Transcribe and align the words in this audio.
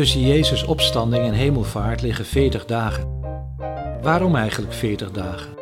Tussen 0.00 0.26
Jezus' 0.26 0.64
opstanding 0.64 1.24
en 1.24 1.32
hemelvaart 1.32 2.02
liggen 2.02 2.24
40 2.24 2.64
dagen. 2.64 3.20
Waarom 4.02 4.36
eigenlijk 4.36 4.72
40 4.72 5.10
dagen? 5.10 5.56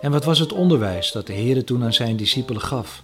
En 0.00 0.10
wat 0.10 0.24
was 0.24 0.38
het 0.38 0.52
onderwijs 0.52 1.12
dat 1.12 1.26
de 1.26 1.32
Heer 1.32 1.64
toen 1.64 1.84
aan 1.84 1.92
zijn 1.92 2.16
discipelen 2.16 2.60
gaf? 2.60 3.02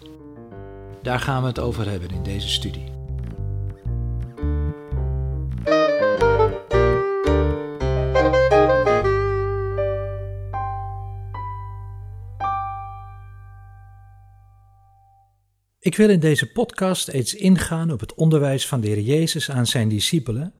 Daar 1.03 1.21
gaan 1.21 1.43
we 1.43 1.48
het 1.48 1.58
over 1.58 1.89
hebben 1.89 2.11
in 2.11 2.22
deze 2.22 2.48
studie. 2.48 2.85
Ik 15.81 15.96
wil 15.96 16.11
in 16.11 16.20
deze 16.20 16.53
podcast 16.53 17.09
eens 17.09 17.34
ingaan 17.34 17.93
op 17.93 18.00
het 18.00 18.14
onderwijs 18.14 18.67
van 18.67 18.81
de 18.81 18.89
Heer 18.89 19.00
Jezus 19.00 19.50
aan 19.50 19.67
zijn 19.67 19.89
discipelen 19.89 20.54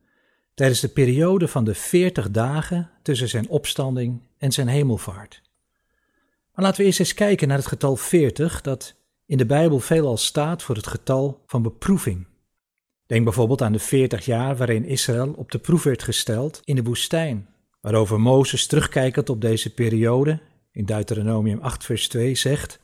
tijdens 0.55 0.81
de 0.81 0.89
periode 0.89 1.49
van 1.49 1.65
de 1.65 1.75
40 1.75 2.31
dagen 2.31 2.91
tussen 3.03 3.29
zijn 3.29 3.49
opstanding 3.49 4.21
en 4.39 4.53
zijn 4.53 4.69
hemelvaart. 4.69 5.43
Maar 6.55 6.65
laten 6.65 6.81
we 6.81 6.87
eerst 6.87 7.01
eens 7.01 7.15
kijken 7.15 7.49
naar 7.49 7.57
het 7.57 7.67
getal 7.67 7.97
40 7.97 8.61
dat 8.61 8.95
in 9.27 9.39
de 9.39 9.47
Bijbel 9.47 9.81
veelal 9.81 10.17
staat 10.17 10.63
voor 10.63 10.77
het 10.77 10.87
getal 10.87 11.43
van 11.47 11.63
beproeving. 11.63 12.27
Denk 13.07 13.25
bijvoorbeeld 13.25 13.63
aan 13.63 13.73
de 13.73 13.79
40 13.79 14.25
jaar 14.25 14.57
waarin 14.57 14.85
Israël 14.85 15.33
op 15.37 15.51
de 15.51 15.59
proef 15.59 15.83
werd 15.83 16.03
gesteld 16.03 16.61
in 16.65 16.77
de 16.77 16.83
woestijn, 16.83 17.49
waarover 17.81 18.21
Mozes 18.21 18.67
terugkijkend 18.67 19.31
op 19.31 19.41
deze 19.41 19.75
periode 19.75 20.41
in 20.73 20.85
Deuteronomium 20.85 21.59
8 21.61 21.85
vers 21.85 22.09
2 22.09 22.35
zegt 22.35 22.81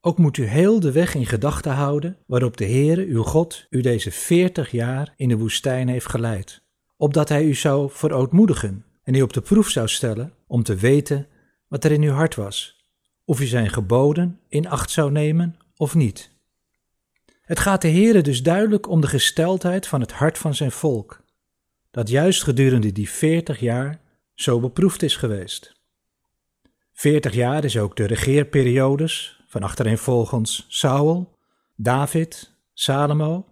ook 0.00 0.18
moet 0.18 0.36
u 0.36 0.44
heel 0.44 0.80
de 0.80 0.92
weg 0.92 1.14
in 1.14 1.26
gedachten 1.26 1.72
houden 1.72 2.16
waarop 2.26 2.56
de 2.56 2.64
Heere, 2.64 3.06
uw 3.06 3.22
God, 3.22 3.66
u 3.70 3.80
deze 3.80 4.10
veertig 4.10 4.70
jaar 4.70 5.14
in 5.16 5.28
de 5.28 5.36
woestijn 5.36 5.88
heeft 5.88 6.08
geleid, 6.08 6.62
opdat 7.00 7.28
hij 7.28 7.44
u 7.44 7.54
zou 7.54 7.90
verootmoedigen 7.92 8.84
en 9.02 9.14
u 9.14 9.22
op 9.22 9.32
de 9.32 9.40
proef 9.40 9.68
zou 9.68 9.88
stellen 9.88 10.32
om 10.46 10.62
te 10.62 10.74
weten 10.74 11.28
wat 11.68 11.84
er 11.84 11.92
in 11.92 12.02
uw 12.02 12.12
hart 12.12 12.34
was, 12.34 12.86
of 13.24 13.40
u 13.40 13.44
zijn 13.44 13.70
geboden 13.70 14.40
in 14.48 14.68
acht 14.68 14.90
zou 14.90 15.10
nemen 15.10 15.56
of 15.76 15.94
niet. 15.94 16.30
Het 17.42 17.58
gaat 17.58 17.82
de 17.82 17.88
Heere 17.88 18.20
dus 18.20 18.42
duidelijk 18.42 18.88
om 18.88 19.00
de 19.00 19.06
gesteldheid 19.06 19.86
van 19.86 20.00
het 20.00 20.12
hart 20.12 20.38
van 20.38 20.54
zijn 20.54 20.72
volk, 20.72 21.22
dat 21.90 22.08
juist 22.08 22.42
gedurende 22.42 22.92
die 22.92 23.10
veertig 23.10 23.60
jaar 23.60 24.00
zo 24.34 24.60
beproefd 24.60 25.02
is 25.02 25.16
geweest. 25.16 25.74
Veertig 26.92 27.34
jaar 27.34 27.64
is 27.64 27.78
ook 27.78 27.96
de 27.96 28.04
regeerperiodes 28.04 29.42
van 29.46 29.62
achtereenvolgens 29.62 30.64
Saul, 30.68 31.38
David, 31.76 32.52
Salomo. 32.72 33.49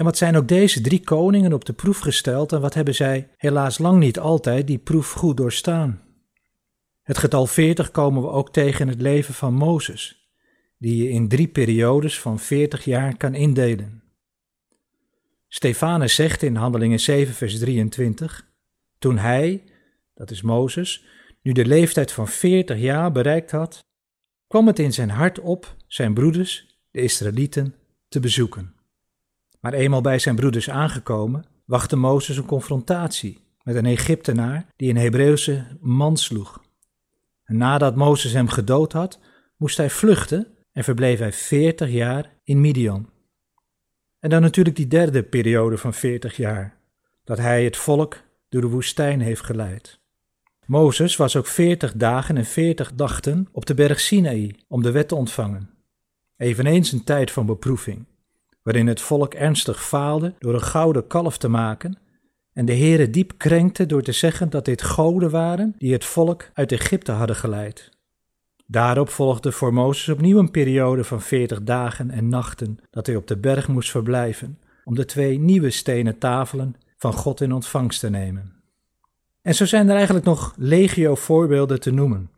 En 0.00 0.06
wat 0.06 0.16
zijn 0.16 0.36
ook 0.36 0.48
deze 0.48 0.80
drie 0.80 1.00
koningen 1.00 1.52
op 1.52 1.64
de 1.64 1.72
proef 1.72 1.98
gesteld 1.98 2.52
en 2.52 2.60
wat 2.60 2.74
hebben 2.74 2.94
zij 2.94 3.28
helaas 3.36 3.78
lang 3.78 3.98
niet 3.98 4.18
altijd 4.18 4.66
die 4.66 4.78
proef 4.78 5.12
goed 5.12 5.36
doorstaan? 5.36 6.02
Het 7.02 7.18
getal 7.18 7.46
40 7.46 7.90
komen 7.90 8.22
we 8.22 8.28
ook 8.28 8.52
tegen 8.52 8.80
in 8.80 8.88
het 8.88 9.00
leven 9.00 9.34
van 9.34 9.54
Mozes, 9.54 10.30
die 10.78 11.02
je 11.02 11.10
in 11.10 11.28
drie 11.28 11.48
periodes 11.48 12.20
van 12.20 12.38
40 12.38 12.84
jaar 12.84 13.16
kan 13.16 13.34
indelen. 13.34 14.02
Stefanus 15.48 16.14
zegt 16.14 16.42
in 16.42 16.56
Handelingen 16.56 17.00
7, 17.00 17.34
vers 17.34 17.58
23: 17.58 18.48
Toen 18.98 19.18
hij, 19.18 19.64
dat 20.14 20.30
is 20.30 20.42
Mozes, 20.42 21.04
nu 21.42 21.52
de 21.52 21.66
leeftijd 21.66 22.12
van 22.12 22.28
40 22.28 22.78
jaar 22.78 23.12
bereikt 23.12 23.50
had, 23.50 23.84
kwam 24.46 24.66
het 24.66 24.78
in 24.78 24.92
zijn 24.92 25.10
hart 25.10 25.40
op 25.40 25.76
zijn 25.86 26.14
broeders, 26.14 26.80
de 26.90 27.00
Israëlieten, 27.00 27.74
te 28.08 28.20
bezoeken. 28.20 28.78
Maar 29.60 29.72
eenmaal 29.72 30.00
bij 30.00 30.18
zijn 30.18 30.36
broeders 30.36 30.70
aangekomen, 30.70 31.44
wachtte 31.64 31.96
Mozes 31.96 32.36
een 32.36 32.46
confrontatie 32.46 33.38
met 33.62 33.76
een 33.76 33.86
Egyptenaar 33.86 34.66
die 34.76 34.90
een 34.90 34.96
Hebreeuwse 34.96 35.66
man 35.80 36.16
sloeg. 36.16 36.62
En 37.44 37.56
nadat 37.56 37.96
Mozes 37.96 38.32
hem 38.32 38.48
gedood 38.48 38.92
had, 38.92 39.18
moest 39.56 39.76
hij 39.76 39.90
vluchten 39.90 40.46
en 40.72 40.84
verbleef 40.84 41.18
hij 41.18 41.32
veertig 41.32 41.90
jaar 41.90 42.32
in 42.44 42.60
Midian. 42.60 43.08
En 44.18 44.30
dan 44.30 44.42
natuurlijk 44.42 44.76
die 44.76 44.86
derde 44.86 45.22
periode 45.22 45.78
van 45.78 45.94
veertig 45.94 46.36
jaar, 46.36 46.78
dat 47.24 47.38
hij 47.38 47.64
het 47.64 47.76
volk 47.76 48.22
door 48.48 48.60
de 48.60 48.66
woestijn 48.66 49.20
heeft 49.20 49.42
geleid. 49.42 50.00
Mozes 50.66 51.16
was 51.16 51.36
ook 51.36 51.46
veertig 51.46 51.92
dagen 51.92 52.36
en 52.36 52.44
veertig 52.44 52.94
dachten 52.94 53.48
op 53.52 53.66
de 53.66 53.74
berg 53.74 54.00
Sinaï 54.00 54.54
om 54.68 54.82
de 54.82 54.90
wet 54.90 55.08
te 55.08 55.14
ontvangen. 55.14 55.70
Eveneens 56.36 56.92
een 56.92 57.04
tijd 57.04 57.30
van 57.30 57.46
beproeving, 57.46 58.06
waarin 58.62 58.86
het 58.86 59.00
volk 59.00 59.34
ernstig 59.34 59.84
faalde 59.84 60.34
door 60.38 60.54
een 60.54 60.62
gouden 60.62 61.06
kalf 61.06 61.38
te 61.38 61.48
maken 61.48 61.98
en 62.52 62.64
de 62.64 62.74
Heere 62.74 63.10
diep 63.10 63.32
krenkte 63.36 63.86
door 63.86 64.02
te 64.02 64.12
zeggen 64.12 64.50
dat 64.50 64.64
dit 64.64 64.82
goden 64.82 65.30
waren 65.30 65.74
die 65.78 65.92
het 65.92 66.04
volk 66.04 66.50
uit 66.54 66.72
Egypte 66.72 67.12
hadden 67.12 67.36
geleid. 67.36 67.90
Daarop 68.66 69.08
volgde 69.08 69.52
voor 69.52 69.72
Mozes 69.72 70.08
opnieuw 70.08 70.38
een 70.38 70.50
periode 70.50 71.04
van 71.04 71.20
veertig 71.20 71.62
dagen 71.62 72.10
en 72.10 72.28
nachten 72.28 72.78
dat 72.90 73.06
hij 73.06 73.16
op 73.16 73.26
de 73.26 73.36
berg 73.36 73.68
moest 73.68 73.90
verblijven 73.90 74.58
om 74.84 74.94
de 74.94 75.04
twee 75.04 75.38
nieuwe 75.38 75.70
stenen 75.70 76.18
tafelen 76.18 76.74
van 76.96 77.12
God 77.12 77.40
in 77.40 77.52
ontvangst 77.52 78.00
te 78.00 78.10
nemen. 78.10 78.52
En 79.42 79.54
zo 79.54 79.64
zijn 79.64 79.88
er 79.88 79.94
eigenlijk 79.94 80.24
nog 80.24 80.54
legio 80.56 81.14
voorbeelden 81.14 81.80
te 81.80 81.90
noemen. 81.90 82.30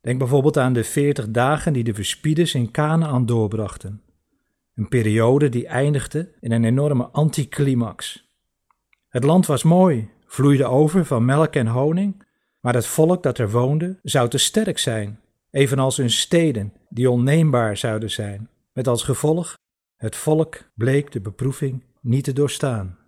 Denk 0.00 0.18
bijvoorbeeld 0.18 0.58
aan 0.58 0.72
de 0.72 0.84
veertig 0.84 1.30
dagen 1.30 1.72
die 1.72 1.84
de 1.84 1.94
verspieders 1.94 2.54
in 2.54 2.70
Canaan 2.70 3.26
doorbrachten. 3.26 4.00
Een 4.76 4.88
periode 4.88 5.48
die 5.48 5.66
eindigde 5.66 6.32
in 6.40 6.52
een 6.52 6.64
enorme 6.64 7.04
anticlimax. 7.04 8.28
Het 9.08 9.24
land 9.24 9.46
was 9.46 9.62
mooi, 9.62 10.10
vloeide 10.26 10.64
over 10.64 11.04
van 11.04 11.24
melk 11.24 11.54
en 11.54 11.66
honing, 11.66 12.22
maar 12.60 12.74
het 12.74 12.86
volk 12.86 13.22
dat 13.22 13.38
er 13.38 13.50
woonde 13.50 13.98
zou 14.02 14.28
te 14.28 14.38
sterk 14.38 14.78
zijn, 14.78 15.20
evenals 15.50 15.96
hun 15.96 16.10
steden 16.10 16.72
die 16.88 17.10
onneembaar 17.10 17.76
zouden 17.76 18.10
zijn, 18.10 18.48
met 18.72 18.88
als 18.88 19.02
gevolg 19.02 19.58
het 19.96 20.16
volk 20.16 20.58
bleek 20.74 21.12
de 21.12 21.20
beproeving 21.20 21.84
niet 22.00 22.24
te 22.24 22.32
doorstaan. 22.32 22.98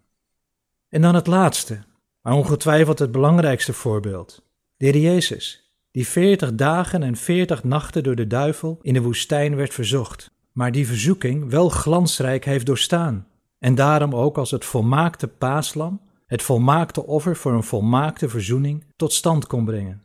En 0.89 1.03
dan 1.03 1.15
het 1.15 1.27
laatste, 1.27 1.79
maar 2.23 2.33
ongetwijfeld 2.33 2.99
het 2.99 3.13
belangrijkste 3.13 3.73
voorbeeld. 3.73 4.43
De 4.77 4.85
Heer 4.85 4.97
Jezus, 4.97 5.73
die 5.91 6.07
veertig 6.07 6.55
dagen 6.55 7.03
en 7.03 7.17
veertig 7.17 7.65
nachten 7.65 8.03
door 8.03 8.17
de 8.17 8.27
duivel 8.27 8.79
in 8.83 8.95
de 8.95 9.03
woestijn 9.03 9.57
werd 9.57 9.75
verzocht, 9.75 10.31
maar 10.59 10.73
die 10.73 10.87
verzoeking 10.87 11.51
wel 11.51 11.69
glansrijk 11.69 12.45
heeft 12.45 12.67
doorstaan, 12.67 13.27
en 13.59 13.75
daarom 13.75 14.15
ook 14.15 14.39
als 14.39 14.51
het 14.51 14.65
volmaakte 14.65 15.29
paaslam, 15.29 16.01
het 16.27 16.43
volmaakte 16.43 17.07
offer 17.07 17.37
voor 17.37 17.53
een 17.53 17.63
volmaakte 17.63 18.29
verzoening, 18.29 18.85
tot 18.97 19.13
stand 19.13 19.47
kon 19.47 19.65
brengen. 19.65 20.03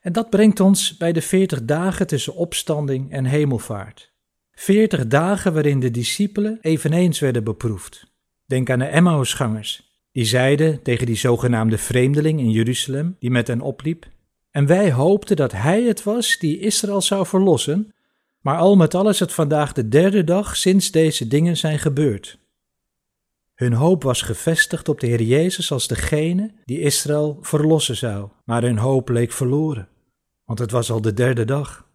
En 0.00 0.12
dat 0.12 0.30
brengt 0.30 0.60
ons 0.60 0.96
bij 0.96 1.12
de 1.12 1.22
veertig 1.22 1.64
dagen 1.64 2.06
tussen 2.06 2.34
opstanding 2.34 3.12
en 3.12 3.24
hemelvaart. 3.24 4.12
Veertig 4.52 5.06
dagen 5.06 5.52
waarin 5.52 5.80
de 5.80 5.90
discipelen 5.90 6.58
eveneens 6.60 7.18
werden 7.18 7.44
beproefd. 7.44 8.06
Denk 8.46 8.70
aan 8.70 8.78
de 8.78 8.84
Emmausgangers, 8.84 10.00
die 10.12 10.24
zeiden 10.24 10.82
tegen 10.82 11.06
die 11.06 11.16
zogenaamde 11.16 11.78
vreemdeling 11.78 12.40
in 12.40 12.50
Jeruzalem, 12.50 13.16
die 13.18 13.30
met 13.30 13.46
hen 13.46 13.60
opliep, 13.60 14.06
en 14.50 14.66
wij 14.66 14.92
hoopten 14.92 15.36
dat 15.36 15.52
hij 15.52 15.82
het 15.82 16.02
was 16.02 16.38
die 16.38 16.58
Israël 16.58 17.00
zou 17.00 17.26
verlossen, 17.26 17.92
maar 18.40 18.58
al 18.58 18.76
met 18.76 18.94
al 18.94 19.08
is 19.08 19.20
het 19.20 19.32
vandaag 19.32 19.72
de 19.72 19.88
derde 19.88 20.24
dag 20.24 20.56
sinds 20.56 20.90
deze 20.90 21.28
dingen 21.28 21.56
zijn 21.56 21.78
gebeurd. 21.78 22.38
Hun 23.54 23.72
hoop 23.72 24.02
was 24.02 24.22
gevestigd 24.22 24.88
op 24.88 25.00
de 25.00 25.06
Heer 25.06 25.22
Jezus 25.22 25.72
als 25.72 25.88
degene 25.88 26.52
die 26.64 26.80
Israël 26.80 27.38
verlossen 27.40 27.96
zou, 27.96 28.28
maar 28.44 28.62
hun 28.62 28.78
hoop 28.78 29.08
leek 29.08 29.32
verloren, 29.32 29.88
want 30.44 30.58
het 30.58 30.70
was 30.70 30.90
al 30.90 31.00
de 31.00 31.12
derde 31.12 31.44
dag. 31.44 31.86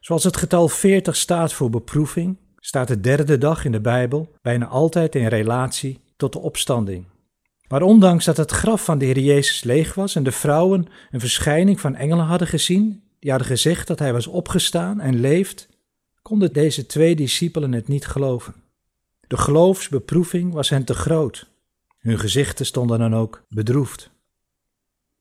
Zoals 0.00 0.24
het 0.24 0.36
getal 0.36 0.68
40 0.68 1.16
staat 1.16 1.52
voor 1.52 1.70
beproeving, 1.70 2.36
staat 2.56 2.88
de 2.88 3.00
derde 3.00 3.38
dag 3.38 3.64
in 3.64 3.72
de 3.72 3.80
Bijbel 3.80 4.32
bijna 4.42 4.66
altijd 4.66 5.14
in 5.14 5.26
relatie 5.26 6.00
tot 6.16 6.32
de 6.32 6.38
opstanding. 6.38 7.06
Maar 7.68 7.82
ondanks 7.82 8.24
dat 8.24 8.36
het 8.36 8.50
graf 8.50 8.84
van 8.84 8.98
de 8.98 9.04
Heer 9.04 9.18
Jezus 9.18 9.64
leeg 9.64 9.94
was 9.94 10.14
en 10.14 10.22
de 10.22 10.32
vrouwen 10.32 10.86
een 11.10 11.20
verschijning 11.20 11.80
van 11.80 11.94
engelen 11.94 12.24
hadden 12.24 12.48
gezien, 12.48 13.02
die 13.18 13.30
hadden 13.30 13.48
gezegd 13.48 13.86
dat 13.86 13.98
hij 13.98 14.12
was 14.12 14.26
opgestaan 14.26 15.00
en 15.00 15.20
leeft, 15.20 15.68
konden 16.22 16.52
deze 16.52 16.86
twee 16.86 17.16
discipelen 17.16 17.72
het 17.72 17.88
niet 17.88 18.06
geloven. 18.06 18.54
De 19.26 19.36
geloofsbeproeving 19.36 20.52
was 20.52 20.68
hen 20.68 20.84
te 20.84 20.94
groot. 20.94 21.46
Hun 21.98 22.18
gezichten 22.18 22.66
stonden 22.66 22.98
dan 22.98 23.14
ook 23.14 23.44
bedroefd. 23.48 24.10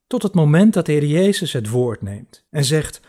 Tot 0.08 0.24
het 0.24 0.34
moment 0.34 0.74
dat 0.74 0.86
de 0.86 0.92
Heer 0.92 1.06
Jezus 1.06 1.54
het 1.54 1.70
woord 1.70 2.02
neemt 2.02 2.46
en 2.50 2.66
zegt: 2.66 3.02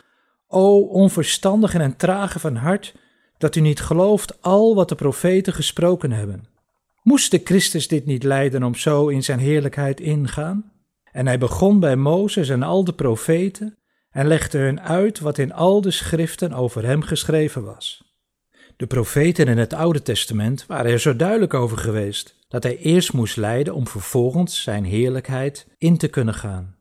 O 0.47 0.81
onverstandigen 0.81 1.81
en 1.81 1.97
trage 1.97 2.39
van 2.39 2.57
hart, 2.57 2.95
dat 3.39 3.57
u 3.57 3.61
niet 3.61 3.81
gelooft 3.81 4.43
al 4.43 4.75
wat 4.75 4.89
de 4.89 4.95
profeten 4.95 5.53
gesproken 5.53 6.13
hebben. 6.13 6.47
Moest 7.03 7.31
de 7.31 7.41
Christus 7.45 7.89
dit 7.89 8.07
niet 8.07 8.23
lijden 8.23 8.63
om 8.63 8.75
zo 8.75 9.09
in 9.09 9.25
zijn 9.25 9.39
heerlijkheid 9.39 10.01
ingaan? 10.01 10.73
En 11.13 11.27
hij 11.27 11.39
begon 11.39 11.81
bij 11.81 11.97
Mozes 11.97 12.49
en 12.49 12.63
al 12.63 12.85
de 12.85 12.93
profeten 12.93 13.79
en 14.19 14.27
legde 14.27 14.59
hun 14.59 14.81
uit 14.81 15.19
wat 15.19 15.39
in 15.39 15.53
al 15.53 15.81
de 15.81 15.91
schriften 15.91 16.53
over 16.53 16.85
hem 16.85 17.03
geschreven 17.03 17.65
was. 17.65 18.05
De 18.77 18.87
profeten 18.87 19.47
in 19.47 19.59
het 19.59 19.73
Oude 19.73 20.03
Testament 20.03 20.67
waren 20.67 20.93
er 20.93 21.01
zo 21.01 21.17
duidelijk 21.17 21.55
over 21.55 21.79
geweest 21.79 22.35
dat 22.49 22.63
hij 22.63 22.77
eerst 22.79 23.13
moest 23.13 23.37
lijden 23.37 23.75
om 23.75 23.89
vervolgens 23.89 24.63
zijn 24.63 24.85
heerlijkheid 24.85 25.67
in 25.79 25.97
te 25.97 26.09
kunnen 26.09 26.35
gaan. 26.35 26.77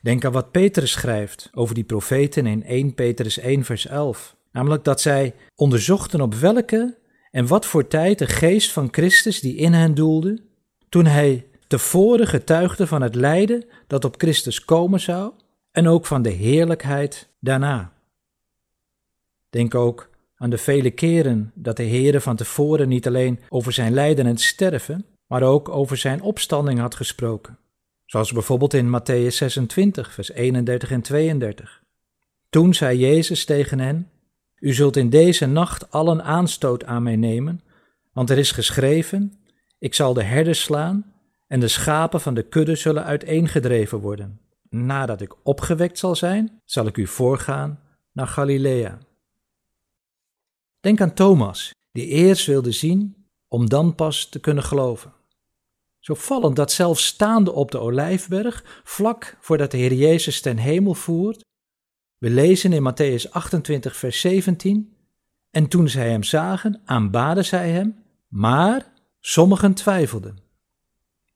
Denk 0.00 0.24
aan 0.24 0.32
wat 0.32 0.50
Petrus 0.50 0.90
schrijft 0.90 1.50
over 1.54 1.74
die 1.74 1.84
profeten 1.84 2.46
in 2.46 2.64
1 2.64 2.94
Petrus 2.94 3.38
1 3.38 3.64
vers 3.64 3.86
11, 3.86 4.36
namelijk 4.52 4.84
dat 4.84 5.00
zij 5.00 5.34
onderzochten 5.54 6.20
op 6.20 6.34
welke 6.34 6.98
en 7.30 7.46
wat 7.46 7.66
voor 7.66 7.86
tijd 7.86 8.18
de 8.18 8.26
geest 8.26 8.72
van 8.72 8.88
Christus 8.90 9.40
die 9.40 9.56
in 9.56 9.72
hen 9.72 9.94
doelde, 9.94 10.42
toen 10.88 11.06
hij 11.06 11.46
tevoren 11.66 12.26
getuigde 12.26 12.86
van 12.86 13.02
het 13.02 13.14
lijden 13.14 13.64
dat 13.86 14.04
op 14.04 14.14
Christus 14.18 14.64
komen 14.64 15.00
zou 15.00 15.32
en 15.78 15.88
ook 15.88 16.06
van 16.06 16.22
de 16.22 16.30
heerlijkheid 16.30 17.28
daarna. 17.40 17.92
Denk 19.50 19.74
ook 19.74 20.10
aan 20.36 20.50
de 20.50 20.58
vele 20.58 20.90
keren 20.90 21.52
dat 21.54 21.76
de 21.76 21.86
Heere 21.86 22.20
van 22.20 22.36
tevoren 22.36 22.88
niet 22.88 23.06
alleen 23.06 23.40
over 23.48 23.72
zijn 23.72 23.94
lijden 23.94 24.26
en 24.26 24.36
sterven, 24.36 25.06
maar 25.26 25.42
ook 25.42 25.68
over 25.68 25.96
zijn 25.96 26.22
opstanding 26.22 26.78
had 26.78 26.94
gesproken. 26.94 27.58
Zoals 28.04 28.32
bijvoorbeeld 28.32 28.74
in 28.74 29.00
Matthäus 29.00 29.34
26, 29.34 30.12
vers 30.12 30.30
31 30.30 30.90
en 30.90 31.02
32. 31.02 31.82
Toen 32.50 32.74
zei 32.74 32.98
Jezus 32.98 33.44
tegen 33.44 33.78
hen: 33.78 34.10
U 34.58 34.72
zult 34.72 34.96
in 34.96 35.10
deze 35.10 35.46
nacht 35.46 35.90
allen 35.90 36.24
aanstoot 36.24 36.84
aan 36.84 37.02
mij 37.02 37.16
nemen, 37.16 37.60
want 38.12 38.30
er 38.30 38.38
is 38.38 38.52
geschreven: 38.52 39.32
Ik 39.78 39.94
zal 39.94 40.14
de 40.14 40.22
herders 40.22 40.62
slaan 40.62 41.12
en 41.48 41.60
de 41.60 41.68
schapen 41.68 42.20
van 42.20 42.34
de 42.34 42.42
kudde 42.42 42.74
zullen 42.74 43.04
uiteengedreven 43.04 43.98
worden. 43.98 44.46
Nadat 44.70 45.20
ik 45.20 45.34
opgewekt 45.42 45.98
zal 45.98 46.16
zijn, 46.16 46.60
zal 46.64 46.86
ik 46.86 46.96
u 46.96 47.06
voorgaan 47.06 47.80
naar 48.12 48.26
Galilea. 48.26 48.98
Denk 50.80 51.00
aan 51.00 51.14
Thomas, 51.14 51.74
die 51.92 52.06
eerst 52.06 52.46
wilde 52.46 52.72
zien 52.72 53.26
om 53.48 53.68
dan 53.68 53.94
pas 53.94 54.28
te 54.28 54.40
kunnen 54.40 54.64
geloven. 54.64 55.12
Zo 55.98 56.14
vallend 56.14 56.56
dat 56.56 56.72
zelfs 56.72 57.06
staande 57.06 57.52
op 57.52 57.70
de 57.70 57.78
olijfberg, 57.78 58.80
vlak 58.84 59.36
voordat 59.40 59.70
de 59.70 59.76
Heer 59.76 59.92
Jezus 59.92 60.40
ten 60.40 60.56
hemel 60.56 60.94
voert, 60.94 61.44
we 62.18 62.30
lezen 62.30 62.72
in 62.72 62.92
Matthäus 62.92 63.30
28, 63.30 63.96
vers 63.96 64.20
17, 64.20 64.96
en 65.50 65.68
toen 65.68 65.88
zij 65.88 66.10
hem 66.10 66.22
zagen, 66.22 66.80
aanbaden 66.84 67.44
zij 67.44 67.70
hem, 67.70 68.04
maar 68.28 68.92
sommigen 69.20 69.74
twijfelden. 69.74 70.38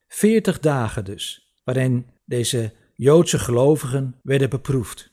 Veertig 0.06 0.60
dagen 0.60 1.04
dus, 1.04 1.54
waarin 1.64 2.06
deze 2.24 2.72
Joodse 3.02 3.38
gelovigen 3.38 4.14
werden 4.22 4.50
beproefd. 4.50 5.12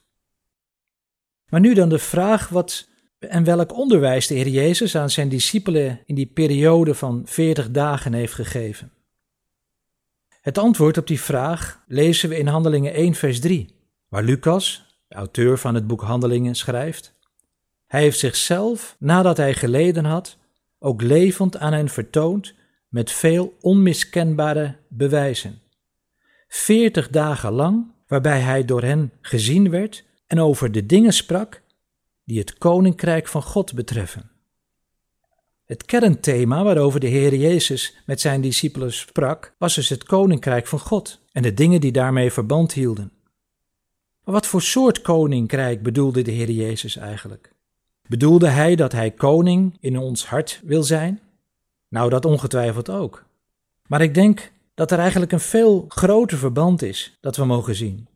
Maar 1.50 1.60
nu 1.60 1.74
dan 1.74 1.90
de 1.90 2.00
vraag 2.00 2.50
wat 2.50 2.88
en 3.20 3.44
welk 3.44 3.74
onderwijs 3.74 4.28
de 4.28 4.34
Heer 4.34 4.48
Jezus 4.48 4.96
aan 4.96 5.10
zijn 5.10 5.30
discipelen 5.30 6.02
in 6.06 6.16
die 6.16 6.26
periode 6.26 6.96
van 6.96 7.22
veertig 7.26 7.72
dagen 7.72 8.14
heeft 8.14 8.34
gegeven. 8.34 8.92
Het 10.42 10.58
antwoord 10.58 10.98
op 10.98 11.08
die 11.08 11.22
vraag 11.22 11.84
lezen 11.88 12.30
we 12.30 12.38
in 12.38 12.48
Handelingen 12.48 12.94
1, 12.94 13.14
vers 13.14 13.40
3, 13.40 13.76
waar 14.08 14.24
Lucas, 14.24 14.86
de 15.08 15.16
auteur 15.16 15.58
van 15.58 15.76
het 15.76 15.88
boek 15.88 16.02
Handelingen, 16.02 16.56
schrijft: 16.56 17.16
Hij 17.88 18.02
heeft 18.02 18.20
zichzelf, 18.20 18.96
nadat 19.00 19.38
hij 19.38 19.54
geleden 19.54 20.06
had, 20.06 20.38
ook 20.80 21.02
levend 21.02 21.58
aan 21.58 21.74
hen 21.74 21.90
vertoond 21.90 22.54
met 22.88 23.12
veel 23.12 23.58
onmiskenbare 23.62 24.76
bewijzen. 24.88 25.62
Veertig 26.50 27.10
dagen 27.10 27.52
lang, 27.52 27.86
waarbij 28.08 28.40
hij 28.40 28.66
door 28.66 28.82
hen 28.82 29.12
gezien 29.22 29.70
werd 29.70 30.06
en 30.28 30.40
over 30.40 30.72
de 30.72 30.86
dingen 30.86 31.14
sprak 31.14 31.62
die 32.24 32.40
het 32.40 32.58
koninkrijk 32.58 33.28
van 33.28 33.42
God 33.42 33.74
betreffen. 33.74 34.32
Het 35.66 35.86
kernthema 35.86 36.64
waarover 36.64 37.00
de 37.00 37.08
Heer 37.08 37.36
Jezus 37.36 37.98
met 38.06 38.22
zijn 38.22 38.42
discipelen 38.42 38.94
sprak, 38.94 39.54
was 39.58 39.76
dus 39.76 39.90
het 39.90 40.04
koninkrijk 40.04 40.68
van 40.68 40.80
God 40.80 41.22
en 41.32 41.42
de 41.42 41.54
dingen 41.54 41.82
die 41.82 41.92
daarmee 41.92 42.32
verband 42.32 42.74
hielden. 42.74 43.12
Maar 44.24 44.34
wat 44.34 44.48
voor 44.48 44.62
soort 44.62 45.02
koninkrijk 45.02 45.84
bedoelde 45.84 46.22
de 46.22 46.32
Heer 46.32 46.52
Jezus 46.52 46.96
eigenlijk? 46.96 47.54
Bedoelde 48.08 48.48
hij 48.48 48.76
dat 48.76 48.92
hij 48.92 49.12
koning 49.12 49.78
in 49.80 49.98
ons 49.98 50.26
hart 50.26 50.62
wil 50.64 50.84
zijn? 50.84 51.20
Nou, 51.88 52.10
dat 52.10 52.26
ongetwijfeld 52.26 52.90
ook. 52.90 53.26
Maar 53.88 54.02
ik 54.02 54.14
denk 54.14 54.52
dat 54.80 54.92
er 54.92 55.00
eigenlijk 55.00 55.32
een 55.32 55.40
veel 55.40 55.86
groter 55.88 56.38
verband 56.38 56.82
is 56.82 57.18
dat 57.22 57.36
we 57.36 57.46
mogen 57.46 57.76
zien. 57.76 58.08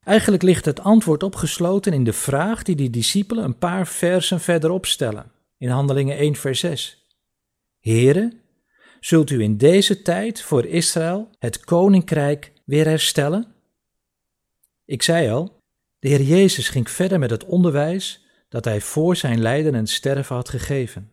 Eigenlijk 0.00 0.42
ligt 0.42 0.64
het 0.64 0.80
antwoord 0.80 1.22
opgesloten 1.22 1.92
in 1.92 2.04
de 2.04 2.12
vraag 2.12 2.62
die 2.62 2.76
die 2.76 2.90
discipelen 2.90 3.44
een 3.44 3.58
paar 3.58 3.86
versen 3.86 4.40
verderop 4.40 4.86
stellen, 4.86 5.30
in 5.58 5.68
Handelingen 5.68 6.16
1 6.16 6.34
vers 6.34 6.60
6. 6.60 7.06
Heren, 7.78 8.40
zult 9.00 9.30
u 9.30 9.42
in 9.42 9.56
deze 9.56 10.02
tijd 10.02 10.42
voor 10.42 10.66
Israël 10.66 11.28
het 11.38 11.64
koninkrijk 11.64 12.52
weer 12.64 12.86
herstellen? 12.86 13.54
Ik 14.84 15.02
zei 15.02 15.30
al, 15.30 15.58
de 15.98 16.08
Heer 16.08 16.22
Jezus 16.22 16.68
ging 16.68 16.90
verder 16.90 17.18
met 17.18 17.30
het 17.30 17.44
onderwijs 17.44 18.24
dat 18.48 18.64
hij 18.64 18.80
voor 18.80 19.16
zijn 19.16 19.40
lijden 19.40 19.74
en 19.74 19.86
sterven 19.86 20.36
had 20.36 20.48
gegeven. 20.48 21.10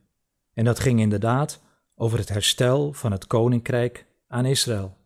En 0.54 0.66
dat 0.66 0.80
ging 0.80 1.00
inderdaad 1.00 1.62
over 1.96 2.18
het 2.18 2.30
herstel 2.30 2.94
van 2.94 3.12
het 3.12 3.28
koninkrijk 3.28 4.08
aan 4.30 4.46
Israël. 4.46 4.98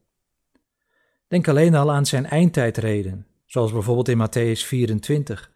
Denk 1.27 1.47
alleen 1.47 1.75
al 1.75 1.91
aan 1.91 2.05
zijn 2.05 2.25
eindtijdreden, 2.25 3.27
zoals 3.45 3.71
bijvoorbeeld 3.71 4.07
in 4.07 4.27
Matthäus 4.27 4.65
24, 4.65 5.51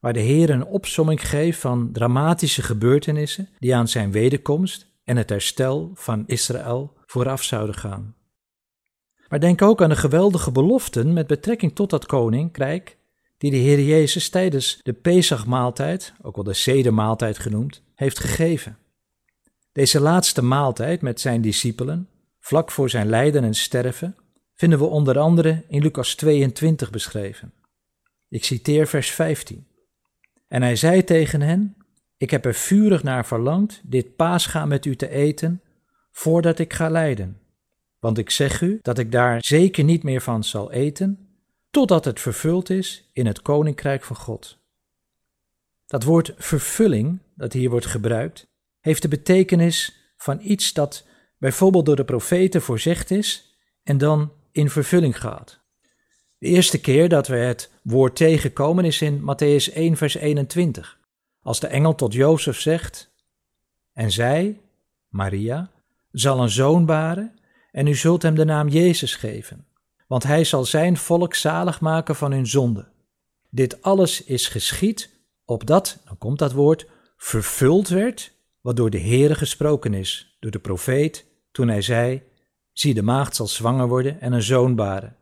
waar 0.00 0.12
de 0.12 0.20
Heer 0.20 0.50
een 0.50 0.64
opsomming 0.64 1.28
geeft 1.28 1.60
van 1.60 1.92
dramatische 1.92 2.62
gebeurtenissen 2.62 3.48
die 3.58 3.74
aan 3.74 3.88
zijn 3.88 4.12
wederkomst 4.12 4.86
en 5.04 5.16
het 5.16 5.28
herstel 5.28 5.90
van 5.94 6.24
Israël 6.26 6.96
vooraf 7.06 7.42
zouden 7.42 7.74
gaan. 7.74 8.14
Maar 9.28 9.40
denk 9.40 9.62
ook 9.62 9.82
aan 9.82 9.88
de 9.88 9.96
geweldige 9.96 10.52
beloften 10.52 11.12
met 11.12 11.26
betrekking 11.26 11.74
tot 11.74 11.90
dat 11.90 12.06
koninkrijk 12.06 12.96
die 13.38 13.50
de 13.50 13.56
Heer 13.56 13.80
Jezus 13.80 14.28
tijdens 14.28 14.80
de 14.82 14.92
Pesachmaaltijd, 14.92 16.12
ook 16.22 16.34
wel 16.34 16.44
de 16.44 16.52
Sedermaaltijd 16.52 17.38
genoemd, 17.38 17.82
heeft 17.94 18.18
gegeven. 18.18 18.78
Deze 19.72 20.00
laatste 20.00 20.42
maaltijd 20.42 21.02
met 21.02 21.20
zijn 21.20 21.40
discipelen, 21.40 22.08
vlak 22.42 22.70
voor 22.70 22.90
zijn 22.90 23.08
lijden 23.08 23.44
en 23.44 23.54
sterven, 23.54 24.16
vinden 24.54 24.78
we 24.78 24.84
onder 24.84 25.18
andere 25.18 25.64
in 25.68 25.82
Lucas 25.82 26.14
22 26.14 26.90
beschreven. 26.90 27.52
Ik 28.28 28.44
citeer 28.44 28.86
vers 28.86 29.10
15. 29.10 29.66
En 30.48 30.62
hij 30.62 30.76
zei 30.76 31.04
tegen 31.04 31.40
hen: 31.40 31.76
Ik 32.16 32.30
heb 32.30 32.44
er 32.44 32.54
vurig 32.54 33.02
naar 33.02 33.26
verlangd 33.26 33.80
dit 33.84 34.16
paascha 34.16 34.66
met 34.66 34.84
u 34.84 34.96
te 34.96 35.08
eten, 35.08 35.62
voordat 36.10 36.58
ik 36.58 36.72
ga 36.72 36.88
lijden. 36.88 37.40
Want 37.98 38.18
ik 38.18 38.30
zeg 38.30 38.60
u 38.60 38.78
dat 38.82 38.98
ik 38.98 39.12
daar 39.12 39.44
zeker 39.44 39.84
niet 39.84 40.02
meer 40.02 40.20
van 40.20 40.44
zal 40.44 40.72
eten, 40.72 41.28
totdat 41.70 42.04
het 42.04 42.20
vervuld 42.20 42.70
is 42.70 43.08
in 43.12 43.26
het 43.26 43.42
koninkrijk 43.42 44.02
van 44.02 44.16
God. 44.16 44.58
Dat 45.86 46.02
woord 46.02 46.34
vervulling, 46.36 47.18
dat 47.34 47.52
hier 47.52 47.70
wordt 47.70 47.86
gebruikt, 47.86 48.46
heeft 48.80 49.02
de 49.02 49.08
betekenis 49.08 49.96
van 50.16 50.38
iets 50.42 50.72
dat 50.72 51.06
bijvoorbeeld 51.42 51.86
door 51.86 51.96
de 51.96 52.04
profeten 52.04 52.62
voorzegd 52.62 53.10
is 53.10 53.56
en 53.82 53.98
dan 53.98 54.32
in 54.52 54.70
vervulling 54.70 55.20
gaat. 55.20 55.60
De 56.38 56.46
eerste 56.46 56.80
keer 56.80 57.08
dat 57.08 57.26
we 57.26 57.36
het 57.36 57.70
woord 57.82 58.16
tegenkomen 58.16 58.84
is 58.84 59.02
in 59.02 59.20
Matthäus 59.20 59.72
1, 59.74 59.96
vers 59.96 60.14
21, 60.14 60.98
als 61.42 61.60
de 61.60 61.66
engel 61.66 61.94
tot 61.94 62.12
Jozef 62.12 62.60
zegt: 62.60 63.10
En 63.92 64.10
zij, 64.10 64.60
Maria, 65.08 65.70
zal 66.10 66.40
een 66.42 66.50
zoon 66.50 66.86
baren 66.86 67.38
en 67.72 67.86
u 67.86 67.94
zult 67.94 68.22
hem 68.22 68.34
de 68.34 68.44
naam 68.44 68.68
Jezus 68.68 69.14
geven, 69.14 69.66
want 70.06 70.22
hij 70.22 70.44
zal 70.44 70.64
zijn 70.64 70.96
volk 70.96 71.34
zalig 71.34 71.80
maken 71.80 72.16
van 72.16 72.32
hun 72.32 72.46
zonde. 72.46 72.88
Dit 73.50 73.82
alles 73.82 74.24
is 74.24 74.48
geschied 74.48 75.10
opdat, 75.44 75.98
dan 76.04 76.18
komt 76.18 76.38
dat 76.38 76.52
woord, 76.52 76.86
vervuld 77.16 77.88
werd 77.88 78.32
wat 78.60 78.76
door 78.76 78.90
de 78.90 79.00
Heere 79.00 79.34
gesproken 79.34 79.94
is, 79.94 80.36
door 80.40 80.50
de 80.50 80.58
profeet, 80.58 81.30
toen 81.52 81.68
hij 81.68 81.82
zei, 81.82 82.22
zie 82.72 82.94
de 82.94 83.02
maagd 83.02 83.36
zal 83.36 83.46
zwanger 83.46 83.88
worden 83.88 84.20
en 84.20 84.32
een 84.32 84.42
zoon 84.42 84.74
baren, 84.74 85.16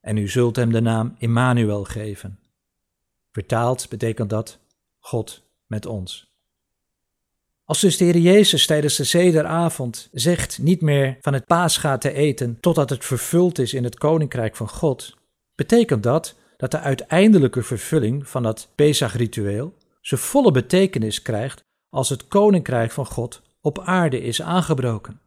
en 0.00 0.16
u 0.16 0.28
zult 0.28 0.56
hem 0.56 0.72
de 0.72 0.80
naam 0.80 1.14
Immanuel 1.18 1.84
geven. 1.84 2.38
Vertaald 3.30 3.88
betekent 3.88 4.30
dat 4.30 4.58
God 4.98 5.42
met 5.66 5.86
ons. 5.86 6.30
Als 7.64 7.80
dus 7.80 7.96
de 7.96 8.04
Heer 8.04 8.18
Jezus 8.18 8.66
tijdens 8.66 8.96
de 8.96 9.04
zederavond 9.04 10.08
zegt 10.12 10.58
niet 10.58 10.80
meer 10.80 11.16
van 11.20 11.32
het 11.32 11.46
paascha 11.46 11.98
te 11.98 12.12
eten 12.12 12.60
totdat 12.60 12.90
het 12.90 13.04
vervuld 13.04 13.58
is 13.58 13.74
in 13.74 13.84
het 13.84 13.98
koninkrijk 13.98 14.56
van 14.56 14.68
God, 14.68 15.16
betekent 15.54 16.02
dat 16.02 16.34
dat 16.56 16.70
de 16.70 16.78
uiteindelijke 16.78 17.62
vervulling 17.62 18.28
van 18.28 18.42
dat 18.42 18.68
Pesach-ritueel 18.74 19.74
zijn 20.00 20.20
volle 20.20 20.50
betekenis 20.50 21.22
krijgt 21.22 21.64
als 21.88 22.08
het 22.08 22.28
koninkrijk 22.28 22.90
van 22.90 23.06
God 23.06 23.42
op 23.60 23.80
aarde 23.80 24.20
is 24.20 24.42
aangebroken. 24.42 25.20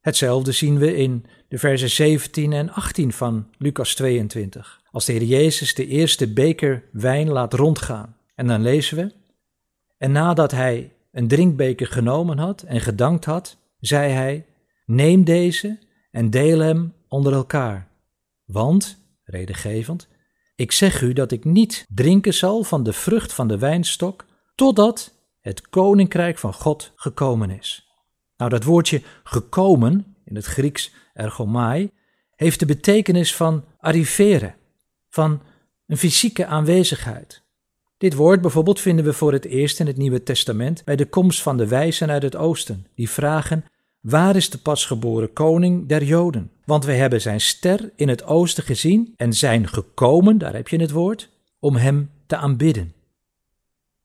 Hetzelfde 0.00 0.52
zien 0.52 0.78
we 0.78 0.96
in 0.96 1.26
de 1.48 1.58
versen 1.58 1.90
17 1.90 2.52
en 2.52 2.70
18 2.70 3.12
van 3.12 3.48
Lucas 3.58 3.94
22, 3.94 4.80
als 4.90 5.04
de 5.04 5.12
Heer 5.12 5.22
Jezus 5.22 5.74
de 5.74 5.86
eerste 5.86 6.32
beker 6.32 6.84
wijn 6.92 7.28
laat 7.28 7.52
rondgaan. 7.52 8.16
En 8.34 8.46
dan 8.46 8.62
lezen 8.62 8.96
we: 8.96 9.12
En 9.98 10.12
nadat 10.12 10.50
hij 10.50 10.92
een 11.12 11.28
drinkbeker 11.28 11.86
genomen 11.86 12.38
had 12.38 12.62
en 12.62 12.80
gedankt 12.80 13.24
had, 13.24 13.56
zei 13.80 14.12
hij: 14.12 14.46
Neem 14.86 15.24
deze 15.24 15.78
en 16.10 16.30
deel 16.30 16.58
hem 16.58 16.92
onder 17.08 17.32
elkaar. 17.32 17.88
Want, 18.44 19.02
redengevend, 19.24 20.08
ik 20.54 20.72
zeg 20.72 21.02
u 21.02 21.12
dat 21.12 21.32
ik 21.32 21.44
niet 21.44 21.86
drinken 21.94 22.34
zal 22.34 22.62
van 22.62 22.82
de 22.82 22.92
vrucht 22.92 23.32
van 23.32 23.48
de 23.48 23.58
wijnstok, 23.58 24.24
totdat 24.54 25.14
het 25.40 25.68
koninkrijk 25.68 26.38
van 26.38 26.54
God 26.54 26.92
gekomen 26.96 27.50
is. 27.50 27.89
Nou, 28.40 28.52
dat 28.52 28.64
woordje 28.64 29.02
gekomen, 29.24 30.16
in 30.24 30.34
het 30.34 30.44
Grieks 30.44 30.92
ergomai, 31.14 31.90
heeft 32.36 32.58
de 32.58 32.66
betekenis 32.66 33.36
van 33.36 33.64
arriveren, 33.78 34.54
van 35.08 35.42
een 35.86 35.96
fysieke 35.96 36.46
aanwezigheid. 36.46 37.42
Dit 37.98 38.14
woord 38.14 38.40
bijvoorbeeld 38.40 38.80
vinden 38.80 39.04
we 39.04 39.12
voor 39.12 39.32
het 39.32 39.44
eerst 39.44 39.80
in 39.80 39.86
het 39.86 39.96
Nieuwe 39.96 40.22
Testament 40.22 40.84
bij 40.84 40.96
de 40.96 41.06
komst 41.06 41.42
van 41.42 41.56
de 41.56 41.66
wijzen 41.66 42.10
uit 42.10 42.22
het 42.22 42.36
oosten, 42.36 42.86
die 42.94 43.10
vragen: 43.10 43.64
Waar 44.00 44.36
is 44.36 44.50
de 44.50 44.58
pasgeboren 44.58 45.32
koning 45.32 45.88
der 45.88 46.04
Joden? 46.04 46.50
Want 46.64 46.84
wij 46.84 46.96
hebben 46.96 47.20
zijn 47.20 47.40
ster 47.40 47.92
in 47.96 48.08
het 48.08 48.24
oosten 48.24 48.64
gezien 48.64 49.14
en 49.16 49.32
zijn 49.32 49.68
gekomen, 49.68 50.38
daar 50.38 50.54
heb 50.54 50.68
je 50.68 50.80
het 50.80 50.90
woord, 50.90 51.30
om 51.58 51.76
hem 51.76 52.10
te 52.26 52.36
aanbidden. 52.36 52.92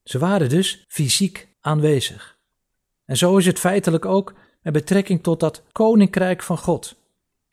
Ze 0.04 0.20
waren 0.20 0.50
dus 0.50 0.86
fysiek 0.88 1.48
aanwezig. 1.62 2.35
En 3.06 3.18
zo 3.18 3.38
is 3.38 3.46
het 3.46 3.60
feitelijk 3.60 4.06
ook 4.06 4.34
met 4.62 4.74
betrekking 4.74 5.24
tot 5.24 5.40
dat 5.40 5.64
koninkrijk 5.72 6.44
van 6.44 6.58
God, 6.58 6.96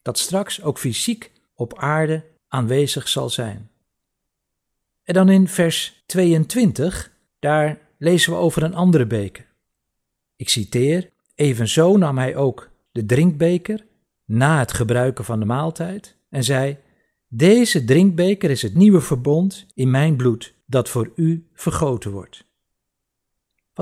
dat 0.03 0.19
straks 0.19 0.63
ook 0.63 0.79
fysiek 0.79 1.33
op 1.55 1.79
aarde 1.79 2.25
aanwezig 2.49 3.09
zal 3.09 3.31
zijn. 3.31 3.71
En 5.03 5.15
dan 5.15 5.29
in 5.29 5.49
vers 5.49 6.03
22, 6.07 7.13
daar 7.39 7.79
lezen 7.99 8.33
we 8.33 8.39
over 8.39 8.63
een 8.63 8.75
andere 8.75 9.07
beker. 9.07 9.47
Ik 10.37 10.49
citeer: 10.49 11.11
Evenzo 11.35 11.97
nam 11.97 12.19
hij 12.19 12.37
ook 12.37 12.71
de 12.93 13.07
drinkbeker 13.07 13.87
na 14.25 14.59
het 14.59 14.73
gebruiken 14.73 15.25
van 15.25 15.41
de 15.41 15.47
maaltijd 15.47 16.17
en 16.29 16.45
zei: 16.45 16.77
Deze 17.29 17.85
drinkbeker 17.85 18.51
is 18.51 18.63
het 18.63 18.75
nieuwe 18.75 19.01
verbond 19.01 19.67
in 19.75 19.91
mijn 19.91 20.17
bloed, 20.17 20.55
dat 20.67 20.89
voor 20.89 21.13
u 21.17 21.49
vergoten 21.53 22.11
wordt. 22.11 22.45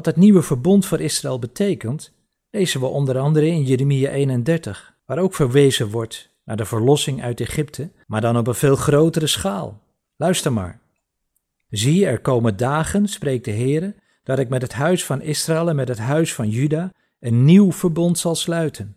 Wat 0.00 0.14
het 0.14 0.25
nieuwe 0.25 0.42
verbond 0.42 0.87
voor 0.87 1.00
Israël 1.00 1.38
betekent, 1.38 2.12
lezen 2.50 2.80
we 2.80 2.87
onder 2.87 3.19
andere 3.19 3.47
in 3.47 3.62
Jeremia 3.62 4.11
31, 4.11 4.95
waar 5.07 5.19
ook 5.19 5.35
verwezen 5.35 5.90
wordt 5.90 6.30
naar 6.45 6.57
de 6.57 6.64
verlossing 6.64 7.23
uit 7.23 7.40
Egypte, 7.40 7.90
maar 8.07 8.21
dan 8.21 8.37
op 8.37 8.47
een 8.47 8.54
veel 8.54 8.76
grotere 8.76 9.26
schaal. 9.26 9.83
Luister 10.16 10.52
maar. 10.52 10.80
Zie, 11.71 12.07
er 12.07 12.21
komen 12.21 12.57
dagen, 12.57 13.09
spreekt 13.09 13.45
de 13.45 13.50
Heere, 13.50 13.95
dat 14.25 14.38
ik 14.38 14.49
met 14.49 14.62
het 14.62 14.73
huis 14.73 15.04
van 15.04 15.23
Israël 15.23 15.69
en 15.69 15.76
met 15.76 15.88
het 15.88 15.99
huis 15.99 16.35
van 16.35 16.49
Juda 16.49 16.92
een 17.19 17.45
nieuw 17.45 17.73
verbond 17.73 18.19
zal 18.19 18.35
sluiten. 18.35 18.97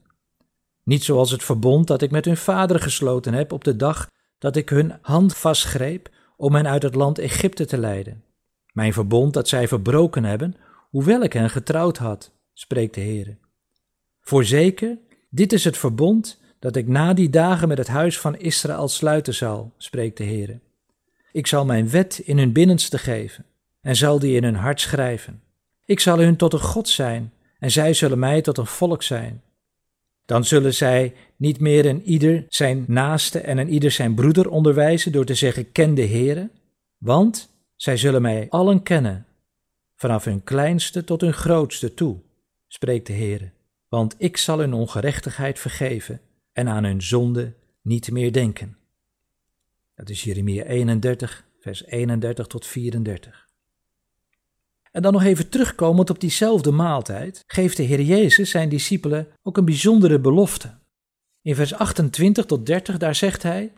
Niet 0.83 1.03
zoals 1.03 1.31
het 1.31 1.43
verbond 1.43 1.87
dat 1.87 2.01
ik 2.01 2.11
met 2.11 2.25
hun 2.25 2.37
vader 2.37 2.79
gesloten 2.79 3.33
heb 3.33 3.51
op 3.51 3.63
de 3.63 3.75
dag 3.75 4.09
dat 4.37 4.55
ik 4.55 4.69
hun 4.69 4.97
hand 5.01 5.35
vastgreep 5.35 6.09
om 6.37 6.55
hen 6.55 6.67
uit 6.67 6.83
het 6.83 6.95
land 6.95 7.19
Egypte 7.19 7.65
te 7.65 7.77
leiden. 7.77 8.23
Mijn 8.73 8.93
verbond 8.93 9.33
dat 9.33 9.47
zij 9.47 9.67
verbroken 9.67 10.23
hebben, 10.23 10.55
hoewel 10.93 11.23
ik 11.23 11.33
hen 11.33 11.49
getrouwd 11.49 11.97
had, 11.97 12.31
spreekt 12.53 12.93
de 12.93 13.01
Heere. 13.01 13.35
Voorzeker, 14.21 14.97
dit 15.29 15.53
is 15.53 15.63
het 15.63 15.77
verbond 15.77 16.39
dat 16.59 16.75
ik 16.75 16.87
na 16.87 17.13
die 17.13 17.29
dagen 17.29 17.67
met 17.67 17.77
het 17.77 17.87
huis 17.87 18.19
van 18.19 18.37
Israël 18.37 18.87
sluiten 18.87 19.33
zal, 19.33 19.73
spreekt 19.77 20.17
de 20.17 20.23
Heere. 20.23 20.59
Ik 21.31 21.47
zal 21.47 21.65
mijn 21.65 21.89
wet 21.89 22.21
in 22.25 22.37
hun 22.37 22.51
binnenste 22.51 22.97
geven 22.97 23.45
en 23.81 23.95
zal 23.95 24.19
die 24.19 24.35
in 24.35 24.43
hun 24.43 24.55
hart 24.55 24.81
schrijven. 24.81 25.41
Ik 25.85 25.99
zal 25.99 26.19
hun 26.19 26.35
tot 26.35 26.53
een 26.53 26.59
God 26.59 26.89
zijn 26.89 27.33
en 27.59 27.71
zij 27.71 27.93
zullen 27.93 28.19
mij 28.19 28.41
tot 28.41 28.57
een 28.57 28.65
volk 28.65 29.03
zijn. 29.03 29.41
Dan 30.25 30.45
zullen 30.45 30.73
zij 30.73 31.13
niet 31.35 31.59
meer 31.59 31.85
een 31.85 32.03
ieder 32.03 32.45
zijn 32.49 32.85
naaste 32.87 33.39
en 33.39 33.57
een 33.57 33.69
ieder 33.69 33.91
zijn 33.91 34.15
broeder 34.15 34.49
onderwijzen 34.49 35.11
door 35.11 35.25
te 35.25 35.35
zeggen: 35.35 35.71
Ken 35.71 35.93
de 35.93 36.07
Heere, 36.07 36.49
want 36.97 37.49
zij 37.75 37.97
zullen 37.97 38.21
mij 38.21 38.47
allen 38.49 38.83
kennen, 38.83 39.25
vanaf 40.03 40.23
hun 40.23 40.43
kleinste 40.43 41.03
tot 41.03 41.21
hun 41.21 41.33
grootste 41.33 41.93
toe, 41.93 42.17
spreekt 42.67 43.07
de 43.07 43.13
Heere. 43.13 43.51
Want 43.87 44.15
ik 44.17 44.37
zal 44.37 44.59
hun 44.59 44.73
ongerechtigheid 44.73 45.59
vergeven 45.59 46.21
en 46.53 46.67
aan 46.67 46.83
hun 46.83 47.01
zonde 47.01 47.53
niet 47.81 48.11
meer 48.11 48.31
denken. 48.31 48.77
Dat 49.95 50.09
is 50.09 50.23
Jeremia 50.23 50.63
31, 50.63 51.45
vers 51.59 51.85
31 51.85 52.47
tot 52.47 52.65
34. 52.65 53.47
En 54.91 55.01
dan 55.01 55.13
nog 55.13 55.23
even 55.23 55.49
terugkomend 55.49 56.09
op 56.09 56.19
diezelfde 56.19 56.71
maaltijd, 56.71 57.43
geeft 57.47 57.77
de 57.77 57.83
Heer 57.83 58.01
Jezus 58.01 58.49
zijn 58.49 58.69
discipelen 58.69 59.27
ook 59.43 59.57
een 59.57 59.65
bijzondere 59.65 60.19
belofte. 60.19 60.73
In 61.41 61.55
vers 61.55 61.73
28 61.73 62.45
tot 62.45 62.65
30, 62.65 62.97
daar 62.97 63.15
zegt 63.15 63.43
hij: 63.43 63.71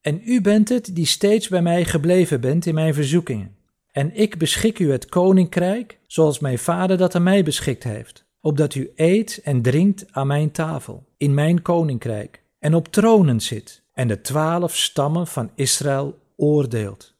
En 0.00 0.20
u 0.24 0.40
bent 0.40 0.68
het 0.68 0.94
die 0.94 1.06
steeds 1.06 1.48
bij 1.48 1.62
mij 1.62 1.84
gebleven 1.84 2.40
bent 2.40 2.66
in 2.66 2.74
mijn 2.74 2.94
verzoekingen. 2.94 3.55
En 3.96 4.14
ik 4.14 4.38
beschik 4.38 4.78
u 4.78 4.90
het 4.90 5.06
koninkrijk, 5.06 5.98
zoals 6.06 6.38
mijn 6.38 6.58
vader 6.58 6.96
dat 6.96 7.14
aan 7.14 7.22
mij 7.22 7.42
beschikt 7.42 7.84
heeft, 7.84 8.24
opdat 8.40 8.74
u 8.74 8.92
eet 8.94 9.40
en 9.44 9.62
drinkt 9.62 10.06
aan 10.10 10.26
mijn 10.26 10.50
tafel, 10.50 11.06
in 11.16 11.34
mijn 11.34 11.62
koninkrijk, 11.62 12.42
en 12.58 12.74
op 12.74 12.88
tronen 12.88 13.40
zit, 13.40 13.82
en 13.92 14.08
de 14.08 14.20
twaalf 14.20 14.76
stammen 14.76 15.26
van 15.26 15.50
Israël 15.54 16.18
oordeelt. 16.36 17.14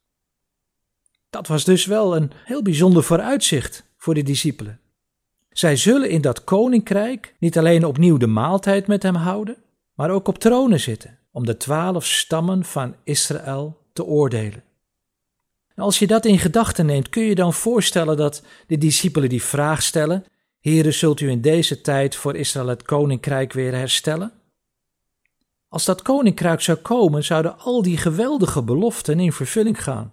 Dat 1.30 1.46
was 1.46 1.64
dus 1.64 1.86
wel 1.86 2.16
een 2.16 2.30
heel 2.44 2.62
bijzonder 2.62 3.02
vooruitzicht 3.02 3.84
voor 3.96 4.14
de 4.14 4.22
discipelen. 4.22 4.80
Zij 5.50 5.76
zullen 5.76 6.10
in 6.10 6.20
dat 6.20 6.44
koninkrijk 6.44 7.34
niet 7.38 7.58
alleen 7.58 7.84
opnieuw 7.84 8.16
de 8.16 8.26
maaltijd 8.26 8.86
met 8.86 9.02
hem 9.02 9.14
houden, 9.14 9.56
maar 9.94 10.10
ook 10.10 10.28
op 10.28 10.38
tronen 10.38 10.80
zitten 10.80 11.18
om 11.32 11.46
de 11.46 11.56
twaalf 11.56 12.06
stammen 12.06 12.64
van 12.64 12.94
Israël 13.04 13.78
te 13.92 14.04
oordelen. 14.04 14.65
Als 15.76 15.98
je 15.98 16.06
dat 16.06 16.24
in 16.24 16.38
gedachten 16.38 16.86
neemt, 16.86 17.08
kun 17.08 17.22
je 17.22 17.34
dan 17.34 17.52
voorstellen 17.52 18.16
dat 18.16 18.42
de 18.66 18.78
discipelen 18.78 19.28
die 19.28 19.42
vraag 19.42 19.82
stellen: 19.82 20.24
Heren, 20.60 20.94
zult 20.94 21.20
u 21.20 21.30
in 21.30 21.40
deze 21.40 21.80
tijd 21.80 22.16
voor 22.16 22.36
Israël 22.36 22.66
het 22.66 22.82
koninkrijk 22.82 23.52
weer 23.52 23.74
herstellen? 23.74 24.32
Als 25.68 25.84
dat 25.84 26.02
koninkrijk 26.02 26.60
zou 26.60 26.78
komen, 26.78 27.24
zouden 27.24 27.58
al 27.58 27.82
die 27.82 27.96
geweldige 27.96 28.62
beloften 28.62 29.20
in 29.20 29.32
vervulling 29.32 29.82
gaan. 29.82 30.12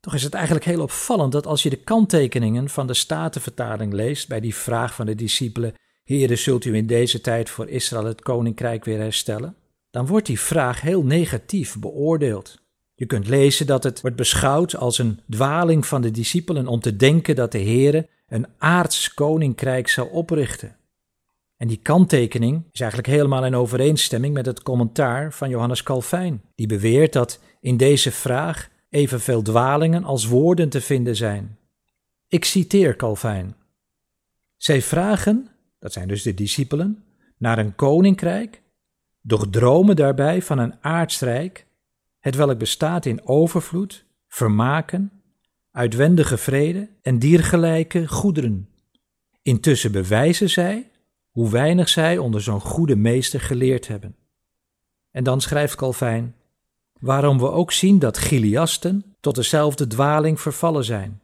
Toch 0.00 0.14
is 0.14 0.22
het 0.22 0.34
eigenlijk 0.34 0.64
heel 0.64 0.82
opvallend 0.82 1.32
dat 1.32 1.46
als 1.46 1.62
je 1.62 1.70
de 1.70 1.76
kanttekeningen 1.76 2.68
van 2.68 2.86
de 2.86 2.94
Statenvertaling 2.94 3.92
leest 3.92 4.28
bij 4.28 4.40
die 4.40 4.54
vraag 4.54 4.94
van 4.94 5.06
de 5.06 5.14
discipelen: 5.14 5.74
Heren, 6.04 6.38
zult 6.38 6.64
u 6.64 6.74
in 6.74 6.86
deze 6.86 7.20
tijd 7.20 7.50
voor 7.50 7.68
Israël 7.68 8.04
het 8.04 8.22
koninkrijk 8.22 8.84
weer 8.84 8.98
herstellen? 8.98 9.56
Dan 9.90 10.06
wordt 10.06 10.26
die 10.26 10.40
vraag 10.40 10.80
heel 10.80 11.02
negatief 11.02 11.78
beoordeeld. 11.78 12.58
Je 12.98 13.06
kunt 13.06 13.28
lezen 13.28 13.66
dat 13.66 13.82
het 13.82 14.00
wordt 14.00 14.16
beschouwd 14.16 14.76
als 14.76 14.98
een 14.98 15.20
dwaling 15.30 15.86
van 15.86 16.02
de 16.02 16.10
discipelen 16.10 16.66
om 16.66 16.80
te 16.80 16.96
denken 16.96 17.36
dat 17.36 17.52
de 17.52 17.58
Heere 17.58 18.08
een 18.28 18.46
aards 18.58 19.14
koninkrijk 19.14 19.88
zou 19.88 20.10
oprichten. 20.10 20.76
En 21.56 21.68
die 21.68 21.80
kanttekening 21.82 22.64
is 22.72 22.80
eigenlijk 22.80 23.10
helemaal 23.10 23.44
in 23.44 23.54
overeenstemming 23.54 24.34
met 24.34 24.46
het 24.46 24.62
commentaar 24.62 25.32
van 25.32 25.48
Johannes 25.48 25.82
Calvijn, 25.82 26.42
die 26.54 26.66
beweert 26.66 27.12
dat 27.12 27.40
in 27.60 27.76
deze 27.76 28.12
vraag 28.12 28.68
evenveel 28.90 29.42
dwalingen 29.42 30.04
als 30.04 30.26
woorden 30.26 30.68
te 30.68 30.80
vinden 30.80 31.16
zijn. 31.16 31.58
Ik 32.28 32.44
citeer 32.44 32.96
Calvijn. 32.96 33.54
Zij 34.56 34.82
vragen, 34.82 35.48
dat 35.78 35.92
zijn 35.92 36.08
dus 36.08 36.22
de 36.22 36.34
discipelen, 36.34 37.04
naar 37.36 37.58
een 37.58 37.74
koninkrijk, 37.74 38.62
doch 39.22 39.46
dromen 39.50 39.96
daarbij 39.96 40.42
van 40.42 40.58
een 40.58 40.74
aardsrijk, 40.80 41.66
het 42.18 42.34
welk 42.34 42.58
bestaat 42.58 43.06
in 43.06 43.26
overvloed, 43.26 44.04
vermaken, 44.28 45.12
uitwendige 45.70 46.36
vrede 46.36 46.88
en 47.02 47.18
diergelijke 47.18 48.08
goederen. 48.08 48.68
Intussen 49.42 49.92
bewijzen 49.92 50.50
zij 50.50 50.90
hoe 51.30 51.50
weinig 51.50 51.88
zij 51.88 52.18
onder 52.18 52.42
zo'n 52.42 52.60
goede 52.60 52.96
meester 52.96 53.40
geleerd 53.40 53.88
hebben. 53.88 54.16
En 55.10 55.24
dan 55.24 55.40
schrijft 55.40 55.74
Calvijn: 55.74 56.34
Waarom 57.00 57.38
we 57.38 57.50
ook 57.50 57.72
zien 57.72 57.98
dat 57.98 58.18
Giliasten 58.18 59.16
tot 59.20 59.34
dezelfde 59.34 59.86
dwaling 59.86 60.40
vervallen 60.40 60.84
zijn. 60.84 61.20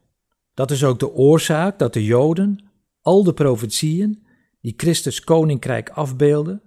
Dat 0.54 0.70
is 0.70 0.84
ook 0.84 0.98
de 0.98 1.12
oorzaak 1.12 1.78
dat 1.78 1.92
de 1.92 2.04
Joden 2.04 2.64
al 3.00 3.24
de 3.24 3.34
profetieën 3.34 4.26
die 4.60 4.74
Christus 4.76 5.24
koninkrijk 5.24 5.90
afbeelden, 5.90 6.62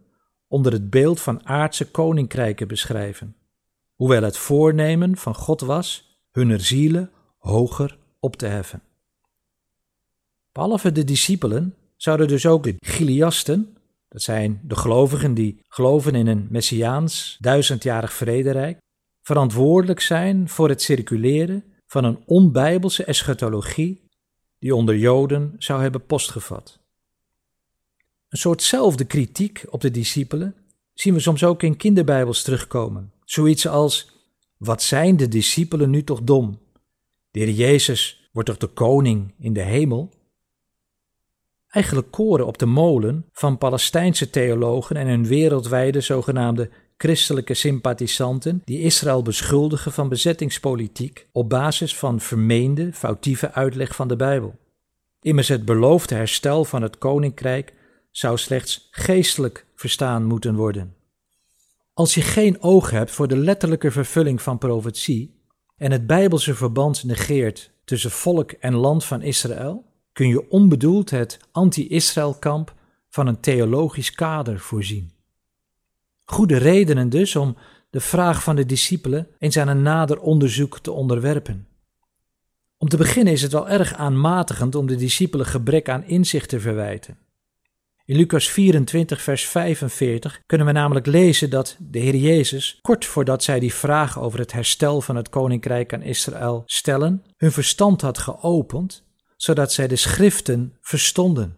onder 0.47 0.71
het 0.71 0.89
beeld 0.89 1.21
van 1.21 1.47
aardse 1.47 1.91
koninkrijken 1.91 2.67
beschrijven, 2.67 3.35
hoewel 3.97 4.21
het 4.21 4.37
voornemen 4.37 5.17
van 5.17 5.35
God 5.35 5.61
was 5.61 6.17
hun 6.31 6.61
zielen 6.61 7.11
hoger 7.37 7.97
op 8.19 8.35
te 8.35 8.45
heffen. 8.45 8.81
Behalve 10.51 10.91
de 10.91 11.03
discipelen 11.03 11.75
zouden 11.95 12.27
dus 12.27 12.45
ook 12.45 12.63
de 12.63 12.75
Giliasten, 12.79 13.77
dat 14.09 14.21
zijn 14.21 14.61
de 14.63 14.75
gelovigen 14.75 15.33
die 15.33 15.59
geloven 15.67 16.15
in 16.15 16.27
een 16.27 16.47
messiaans 16.49 17.37
duizendjarig 17.39 18.13
vrederijk, 18.13 18.77
verantwoordelijk 19.21 19.99
zijn 19.99 20.49
voor 20.49 20.69
het 20.69 20.81
circuleren 20.81 21.63
van 21.87 22.03
een 22.03 22.19
onbijbelse 22.25 23.03
eschatologie 23.03 24.01
die 24.59 24.75
onder 24.75 24.97
Joden 24.97 25.55
zou 25.57 25.81
hebben 25.81 26.05
postgevat. 26.05 26.79
Een 28.29 28.37
soortzelfde 28.37 29.05
kritiek 29.05 29.65
op 29.69 29.81
de 29.81 29.91
discipelen 29.91 30.55
zien 30.93 31.13
we 31.13 31.19
soms 31.19 31.43
ook 31.43 31.63
in 31.63 31.77
kinderbijbels 31.77 32.41
terugkomen. 32.41 33.11
Zoiets 33.27 33.67
als: 33.67 34.11
Wat 34.57 34.81
zijn 34.81 35.17
de 35.17 35.27
discipelen 35.27 35.89
nu 35.89 36.03
toch 36.03 36.21
dom? 36.21 36.59
De 37.31 37.55
Jezus 37.55 38.29
wordt 38.31 38.49
toch 38.49 38.57
de 38.57 38.67
koning 38.67 39.33
in 39.39 39.53
de 39.53 39.61
hemel? 39.61 40.13
Eigenlijk 41.67 42.11
koren 42.11 42.45
op 42.45 42.57
de 42.57 42.65
molen 42.65 43.25
van 43.31 43.57
Palestijnse 43.57 44.29
theologen 44.29 44.95
en 44.95 45.07
hun 45.07 45.27
wereldwijde 45.27 46.01
zogenaamde 46.01 46.69
christelijke 46.97 47.53
sympathisanten 47.53 48.61
die 48.65 48.81
Israël 48.81 49.21
beschuldigen 49.21 49.91
van 49.91 50.09
bezettingspolitiek 50.09 51.27
op 51.31 51.49
basis 51.49 51.95
van 51.95 52.19
vermeende 52.19 52.93
foutieve 52.93 53.51
uitleg 53.51 53.95
van 53.95 54.07
de 54.07 54.15
Bijbel. 54.15 54.55
Immers 55.21 55.47
het 55.47 55.65
beloofde 55.65 56.15
herstel 56.15 56.65
van 56.65 56.81
het 56.81 56.97
koninkrijk 56.97 57.73
zou 58.11 58.37
slechts 58.37 58.87
geestelijk 58.91 59.65
verstaan 59.75 60.25
moeten 60.25 60.55
worden. 60.55 60.96
Als 61.97 62.13
je 62.13 62.21
geen 62.21 62.61
oog 62.61 62.89
hebt 62.89 63.11
voor 63.11 63.27
de 63.27 63.37
letterlijke 63.37 63.91
vervulling 63.91 64.41
van 64.41 64.57
profetie 64.57 65.41
en 65.77 65.91
het 65.91 66.07
bijbelse 66.07 66.55
verband 66.55 67.03
negeert 67.03 67.71
tussen 67.85 68.11
volk 68.11 68.51
en 68.51 68.73
land 68.73 69.05
van 69.05 69.21
Israël, 69.21 69.85
kun 70.13 70.27
je 70.27 70.49
onbedoeld 70.49 71.09
het 71.09 71.39
anti-Israël-kamp 71.51 72.75
van 73.09 73.27
een 73.27 73.39
theologisch 73.39 74.11
kader 74.11 74.59
voorzien. 74.59 75.11
Goede 76.25 76.57
redenen 76.57 77.09
dus 77.09 77.35
om 77.35 77.57
de 77.89 77.99
vraag 77.99 78.43
van 78.43 78.55
de 78.55 78.65
discipelen 78.65 79.27
eens 79.39 79.57
aan 79.57 79.67
een 79.67 79.81
nader 79.81 80.19
onderzoek 80.19 80.79
te 80.79 80.91
onderwerpen. 80.91 81.67
Om 82.77 82.89
te 82.89 82.97
beginnen 82.97 83.33
is 83.33 83.41
het 83.41 83.51
wel 83.51 83.69
erg 83.69 83.93
aanmatigend 83.93 84.75
om 84.75 84.87
de 84.87 84.95
discipelen 84.95 85.45
gebrek 85.45 85.89
aan 85.89 86.03
inzicht 86.03 86.49
te 86.49 86.59
verwijten. 86.59 87.17
In 88.07 88.15
Lucas 88.15 88.49
24, 88.49 89.21
vers 89.21 89.45
45 89.45 90.41
kunnen 90.45 90.67
we 90.67 90.73
namelijk 90.73 91.05
lezen 91.05 91.49
dat 91.49 91.77
de 91.79 91.99
Heer 91.99 92.15
Jezus, 92.15 92.79
kort 92.81 93.05
voordat 93.05 93.43
zij 93.43 93.59
die 93.59 93.73
vraag 93.73 94.19
over 94.19 94.39
het 94.39 94.51
herstel 94.51 95.01
van 95.01 95.15
het 95.15 95.29
koninkrijk 95.29 95.93
aan 95.93 96.01
Israël 96.01 96.63
stellen, 96.65 97.23
hun 97.37 97.51
verstand 97.51 98.01
had 98.01 98.17
geopend, 98.17 99.03
zodat 99.35 99.73
zij 99.73 99.87
de 99.87 99.95
schriften 99.95 100.77
verstonden. 100.81 101.57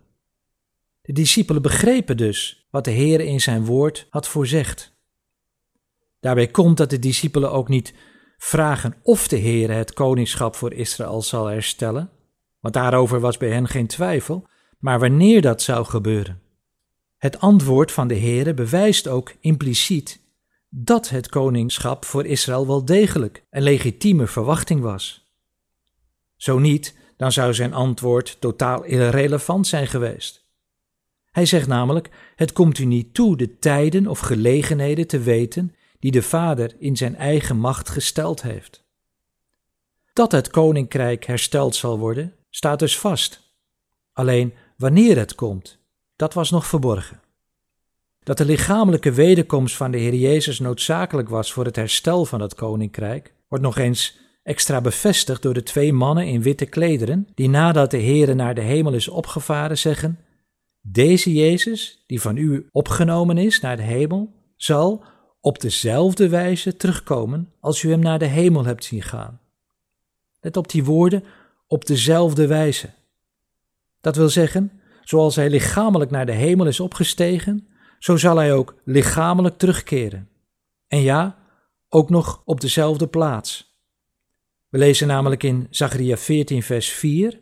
De 1.01 1.13
discipelen 1.13 1.61
begrepen 1.61 2.17
dus 2.17 2.67
wat 2.71 2.85
de 2.85 2.91
Heer 2.91 3.19
in 3.19 3.41
zijn 3.41 3.65
woord 3.65 4.07
had 4.09 4.27
voorzegd. 4.27 4.93
Daarbij 6.19 6.47
komt 6.47 6.77
dat 6.77 6.89
de 6.89 6.99
discipelen 6.99 7.51
ook 7.51 7.67
niet 7.67 7.93
vragen 8.37 8.95
of 9.03 9.27
de 9.27 9.37
Heer 9.37 9.71
het 9.71 9.93
koningschap 9.93 10.55
voor 10.55 10.73
Israël 10.73 11.21
zal 11.21 11.45
herstellen, 11.45 12.09
want 12.59 12.73
daarover 12.73 13.19
was 13.19 13.37
bij 13.37 13.49
hen 13.49 13.67
geen 13.67 13.87
twijfel, 13.87 14.47
maar 14.79 15.00
wanneer 15.00 15.41
dat 15.41 15.62
zou 15.62 15.86
gebeuren. 15.86 16.41
Het 17.17 17.39
antwoord 17.39 17.91
van 17.91 18.07
de 18.07 18.17
Heere 18.19 18.53
bewijst 18.53 19.07
ook 19.07 19.33
impliciet 19.39 20.19
dat 20.69 21.09
het 21.09 21.29
koningschap 21.29 22.05
voor 22.05 22.25
Israël 22.25 22.67
wel 22.67 22.86
degelijk 22.86 23.43
een 23.50 23.63
legitieme 23.63 24.27
verwachting 24.27 24.81
was. 24.81 25.27
Zo 26.36 26.59
niet, 26.59 26.95
dan 27.17 27.31
zou 27.31 27.53
zijn 27.53 27.74
antwoord 27.74 28.41
totaal 28.41 28.83
irrelevant 28.83 29.67
zijn 29.67 29.88
geweest. 29.88 30.48
Hij 31.31 31.45
zegt 31.45 31.67
namelijk: 31.67 32.09
Het 32.36 32.53
komt 32.53 32.77
u 32.77 32.86
niet 32.86 33.13
toe 33.13 33.38
de 33.38 33.59
tijden 33.59 34.07
of 34.07 34.19
gelegenheden 34.19 35.07
te 35.07 35.19
weten 35.19 35.75
die 36.00 36.12
de 36.12 36.21
Vader 36.21 36.75
in 36.79 36.98
zijn 36.98 37.15
eigen 37.15 37.57
macht 37.57 37.89
gesteld 37.89 38.41
heeft. 38.41 38.83
Dat 40.13 40.31
het 40.31 40.50
koninkrijk 40.50 41.25
hersteld 41.25 41.75
zal 41.75 41.99
worden, 41.99 42.36
staat 42.49 42.80
dus 42.80 42.99
vast. 42.99 43.41
Alleen 44.13 44.53
wanneer 44.79 45.17
het 45.17 45.35
komt, 45.35 45.77
dat 46.15 46.33
was 46.33 46.51
nog 46.51 46.67
verborgen. 46.67 47.19
Dat 48.23 48.37
de 48.37 48.45
lichamelijke 48.45 49.11
wederkomst 49.11 49.75
van 49.75 49.91
de 49.91 49.97
Heer 49.97 50.13
Jezus 50.13 50.59
noodzakelijk 50.59 51.29
was 51.29 51.53
voor 51.53 51.65
het 51.65 51.75
herstel 51.75 52.25
van 52.25 52.41
het 52.41 52.55
koninkrijk, 52.55 53.33
wordt 53.47 53.63
nog 53.63 53.77
eens 53.77 54.17
extra 54.43 54.81
bevestigd 54.81 55.41
door 55.41 55.53
de 55.53 55.63
twee 55.63 55.93
mannen 55.93 56.27
in 56.27 56.41
witte 56.41 56.65
klederen, 56.65 57.27
die 57.35 57.49
nadat 57.49 57.91
de 57.91 57.97
Heer 57.97 58.35
naar 58.35 58.55
de 58.55 58.61
hemel 58.61 58.93
is 58.93 59.07
opgevaren 59.07 59.77
zeggen: 59.77 60.19
Deze 60.81 61.33
Jezus, 61.33 62.03
die 62.07 62.21
van 62.21 62.37
u 62.37 62.67
opgenomen 62.71 63.37
is 63.37 63.59
naar 63.59 63.77
de 63.77 63.83
hemel, 63.83 64.33
zal 64.55 65.03
op 65.41 65.61
dezelfde 65.61 66.29
wijze 66.29 66.75
terugkomen 66.75 67.53
als 67.59 67.83
u 67.83 67.89
hem 67.89 67.99
naar 67.99 68.19
de 68.19 68.25
hemel 68.25 68.65
hebt 68.65 68.83
zien 68.83 69.03
gaan. 69.03 69.39
Let 70.39 70.57
op 70.57 70.69
die 70.69 70.83
woorden, 70.83 71.23
op 71.67 71.85
dezelfde 71.85 72.47
wijze. 72.47 72.89
Dat 74.01 74.15
wil 74.15 74.29
zeggen, 74.29 74.71
zoals 75.03 75.35
hij 75.35 75.49
lichamelijk 75.49 76.12
naar 76.12 76.25
de 76.25 76.31
hemel 76.31 76.67
is 76.67 76.79
opgestegen, 76.79 77.67
zo 77.99 78.17
zal 78.17 78.38
hij 78.38 78.53
ook 78.53 78.75
lichamelijk 78.83 79.57
terugkeren. 79.57 80.29
En 80.88 81.01
ja, 81.01 81.38
ook 81.89 82.09
nog 82.09 82.41
op 82.45 82.62
dezelfde 82.62 83.07
plaats. 83.07 83.77
We 84.69 84.77
lezen 84.77 85.07
namelijk 85.07 85.43
in 85.43 85.67
Zachariah 85.69 86.17
14, 86.17 86.63
vers 86.63 86.89
4 86.89 87.39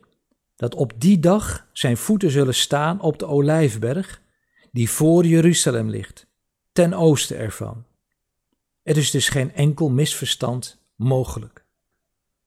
dat 0.55 0.75
op 0.75 0.93
die 0.97 1.19
dag 1.19 1.67
zijn 1.73 1.97
voeten 1.97 2.31
zullen 2.31 2.55
staan 2.55 3.01
op 3.01 3.19
de 3.19 3.25
olijfberg, 3.25 4.21
die 4.71 4.89
voor 4.89 5.25
Jeruzalem 5.25 5.89
ligt, 5.89 6.27
ten 6.71 6.93
oosten 6.93 7.37
ervan. 7.37 7.85
Er 8.83 8.97
is 8.97 9.11
dus 9.11 9.29
geen 9.29 9.53
enkel 9.53 9.89
misverstand 9.89 10.81
mogelijk. 10.95 11.65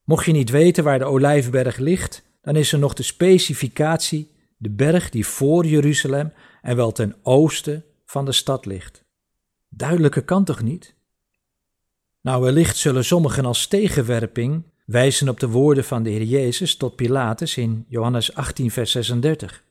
Mocht 0.05 0.25
je 0.25 0.33
niet 0.33 0.51
weten 0.51 0.85
waar 0.85 0.99
de 0.99 1.05
olijfberg 1.05 1.77
ligt, 1.77 2.23
dan 2.40 2.57
is 2.57 2.72
er 2.72 2.79
nog 2.79 2.94
de 2.94 3.03
specificatie 3.03 4.31
de 4.57 4.70
berg 4.70 5.11
die 5.11 5.26
voor 5.26 5.66
Jeruzalem 5.66 6.33
en 6.62 6.76
wel 6.76 6.92
ten 6.92 7.16
oosten 7.22 7.85
van 8.05 8.24
de 8.24 8.33
stad 8.33 8.66
ligt. 8.66 9.05
Duidelijker 9.68 10.22
kan 10.22 10.44
toch 10.44 10.62
niet? 10.62 10.94
Nou, 12.20 12.42
wellicht 12.42 12.76
zullen 12.76 13.05
sommigen 13.05 13.44
als 13.44 13.66
tegenwerping 13.66 14.64
wijzen 14.85 15.29
op 15.29 15.40
de 15.40 15.48
woorden 15.48 15.85
van 15.85 16.03
de 16.03 16.11
Heer 16.11 16.22
Jezus 16.22 16.76
tot 16.76 16.96
Pilatus 16.96 17.57
in 17.57 17.85
Johannes 17.88 18.35
18, 18.35 18.70
vers 18.70 18.90
36, 18.90 19.64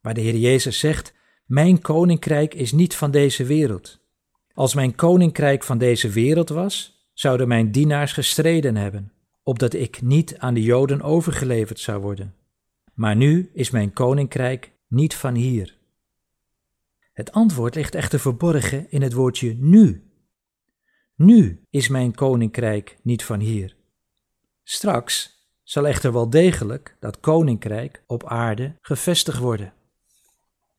waar 0.00 0.14
de 0.14 0.20
Heer 0.20 0.36
Jezus 0.36 0.78
zegt: 0.78 1.14
Mijn 1.46 1.80
koninkrijk 1.80 2.54
is 2.54 2.72
niet 2.72 2.94
van 2.94 3.10
deze 3.10 3.44
wereld. 3.44 3.98
Als 4.54 4.74
mijn 4.74 4.94
koninkrijk 4.94 5.64
van 5.64 5.78
deze 5.78 6.08
wereld 6.08 6.48
was, 6.48 7.06
zouden 7.12 7.48
mijn 7.48 7.70
dienaars 7.70 8.12
gestreden 8.12 8.76
hebben, 8.76 9.12
opdat 9.42 9.72
ik 9.72 10.02
niet 10.02 10.38
aan 10.38 10.54
de 10.54 10.62
Joden 10.62 11.02
overgeleverd 11.02 11.80
zou 11.80 12.00
worden. 12.00 12.34
Maar 12.94 13.16
nu 13.16 13.50
is 13.54 13.70
mijn 13.70 13.92
koninkrijk 13.92 14.72
niet 14.88 15.14
van 15.14 15.34
hier. 15.34 15.76
Het 17.12 17.32
antwoord 17.32 17.74
ligt 17.74 17.94
echter 17.94 18.20
verborgen 18.20 18.90
in 18.90 19.02
het 19.02 19.12
woordje 19.12 19.54
nu. 19.58 20.10
Nu 21.16 21.64
is 21.70 21.88
mijn 21.88 22.14
koninkrijk 22.14 22.98
niet 23.02 23.24
van 23.24 23.40
hier. 23.40 23.76
Straks 24.62 25.40
zal 25.62 25.86
echter 25.86 26.12
wel 26.12 26.30
degelijk 26.30 26.96
dat 27.00 27.20
koninkrijk 27.20 28.02
op 28.06 28.26
aarde 28.26 28.76
gevestigd 28.80 29.38
worden. 29.38 29.72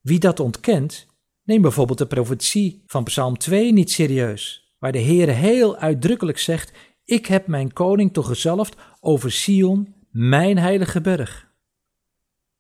Wie 0.02 0.20
dat 0.20 0.40
ontkent, 0.40 1.08
neem 1.44 1.62
bijvoorbeeld 1.62 1.98
de 1.98 2.08
profetie 2.08 2.84
van 2.86 3.04
Psalm 3.04 3.38
2 3.38 3.74
niet 3.74 3.92
serieus, 3.92 4.74
waar 4.80 4.92
de 4.92 5.02
Heere 5.02 5.32
heel 5.32 5.78
uitdrukkelijk 5.78 6.40
zegt: 6.40 6.72
Ik 7.06 7.26
heb 7.26 7.48
mijn 7.48 7.74
koning 7.74 8.14
toch 8.14 8.28
gezalfd 8.28 8.76
over 9.00 9.32
Sion, 9.32 9.94
mijn 10.10 10.58
heilige 10.58 11.02
berg. 11.02 11.52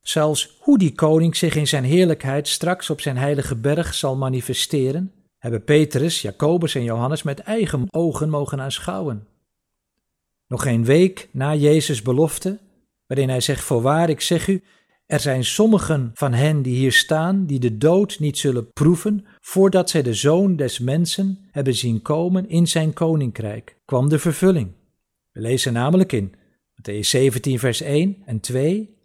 Zelfs 0.01 0.57
hoe 0.59 0.77
die 0.77 0.93
koning 0.93 1.35
zich 1.35 1.55
in 1.55 1.67
zijn 1.67 1.83
heerlijkheid 1.83 2.47
straks 2.47 2.89
op 2.89 3.01
zijn 3.01 3.17
heilige 3.17 3.55
berg 3.55 3.93
zal 3.93 4.15
manifesteren, 4.15 5.11
hebben 5.37 5.63
Petrus, 5.63 6.21
Jacobus 6.21 6.75
en 6.75 6.83
Johannes 6.83 7.23
met 7.23 7.39
eigen 7.39 7.85
ogen 7.89 8.29
mogen 8.29 8.61
aanschouwen. 8.61 9.27
Nog 10.47 10.61
geen 10.61 10.85
week 10.85 11.29
na 11.31 11.55
Jezus' 11.55 12.01
belofte, 12.01 12.59
waarin 13.07 13.29
hij 13.29 13.41
zegt: 13.41 13.63
Voorwaar, 13.63 14.09
ik 14.09 14.21
zeg 14.21 14.47
u, 14.47 14.63
er 15.05 15.19
zijn 15.19 15.43
sommigen 15.43 16.11
van 16.13 16.33
hen 16.33 16.61
die 16.61 16.75
hier 16.75 16.91
staan, 16.91 17.45
die 17.45 17.59
de 17.59 17.77
dood 17.77 18.19
niet 18.19 18.37
zullen 18.37 18.71
proeven, 18.71 19.25
voordat 19.45 19.89
zij 19.89 20.01
de 20.01 20.13
zoon 20.13 20.55
des 20.55 20.79
mensen 20.79 21.47
hebben 21.51 21.75
zien 21.75 22.01
komen 22.01 22.49
in 22.49 22.67
zijn 22.67 22.93
koninkrijk, 22.93 23.77
kwam 23.85 24.09
de 24.09 24.19
vervulling. 24.19 24.71
We 25.31 25.41
lezen 25.41 25.73
namelijk 25.73 26.11
in 26.11 26.35
Matthäus 26.75 26.99
17, 26.99 27.59
vers 27.59 27.81
1 27.81 28.21
en 28.25 28.39
2. 28.39 28.97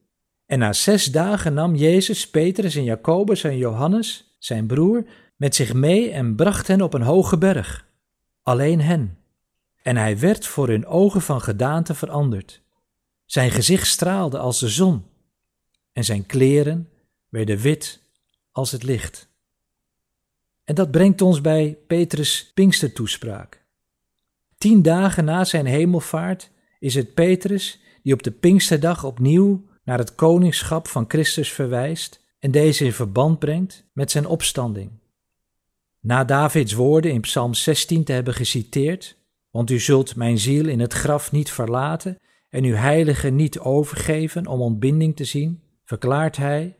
En 0.47 0.59
na 0.59 0.73
zes 0.73 1.05
dagen 1.05 1.55
nam 1.55 1.75
Jezus 1.75 2.31
Petrus 2.31 2.75
en 2.75 2.85
Jacobus 2.85 3.45
en 3.45 3.57
Johannes, 3.57 4.37
zijn 4.39 4.67
broer, 4.67 5.05
met 5.37 5.55
zich 5.55 5.75
mee 5.75 6.11
en 6.11 6.35
bracht 6.35 6.67
hen 6.67 6.83
op 6.83 6.95
een 6.95 7.03
hoge 7.03 7.39
berg, 7.39 7.89
alleen 8.43 8.81
hen. 8.81 9.19
En 9.83 9.97
hij 9.97 10.19
werd 10.19 10.47
voor 10.47 10.69
hun 10.69 10.87
ogen 10.87 11.21
van 11.21 11.41
gedaante 11.41 11.95
veranderd. 11.95 12.63
Zijn 13.25 13.51
gezicht 13.51 13.87
straalde 13.87 14.39
als 14.39 14.61
de 14.61 14.69
zon, 14.69 15.05
en 15.93 16.05
zijn 16.05 16.27
kleren 16.27 16.89
werden 17.29 17.59
wit 17.59 18.03
als 18.53 18.73
het 18.73 18.83
licht. 18.83 19.28
En 20.69 20.75
dat 20.75 20.91
brengt 20.91 21.23
ons 21.23 21.41
bij 21.41 21.79
Petrus' 21.87 22.51
Pinkstertoespraak. 22.55 23.65
Tien 24.59 24.83
dagen 24.83 25.25
na 25.25 25.45
zijn 25.45 25.67
hemelvaart 25.67 26.51
is 26.79 26.95
het 26.95 27.15
Petrus 27.15 27.81
die 28.03 28.13
op 28.13 28.23
de 28.23 28.31
Pinksterdag 28.31 29.05
opnieuw 29.05 29.65
naar 29.85 29.99
het 29.99 30.15
koningschap 30.15 30.89
van 30.89 31.05
Christus 31.09 31.53
verwijst 31.53 32.25
en 32.39 32.51
deze 32.51 32.85
in 32.85 32.93
verband 32.93 33.39
brengt 33.39 33.85
met 33.93 34.11
zijn 34.11 34.27
opstanding. 34.27 34.91
Na 36.01 36.25
Davids 36.25 36.73
woorden 36.73 37.13
in 37.13 37.21
Psalm 37.21 37.55
16 37.55 38.05
te 38.05 38.13
hebben 38.13 38.35
geciteerd, 38.35 39.17
want 39.51 39.71
u 39.71 39.79
zult 39.79 40.17
mijn 40.17 40.39
ziel 40.39 40.69
in 40.69 40.81
het 40.81 40.93
graf 40.93 41.33
niet 41.33 41.51
verlaten 41.51 42.19
en 42.49 42.65
uw 42.65 42.75
heilige 42.75 43.29
niet 43.29 43.59
overgeven 43.59 44.47
om 44.47 44.61
ontbinding 44.61 45.17
te 45.17 45.25
zien, 45.25 45.63
verklaart 45.85 46.37
hij, 46.37 46.78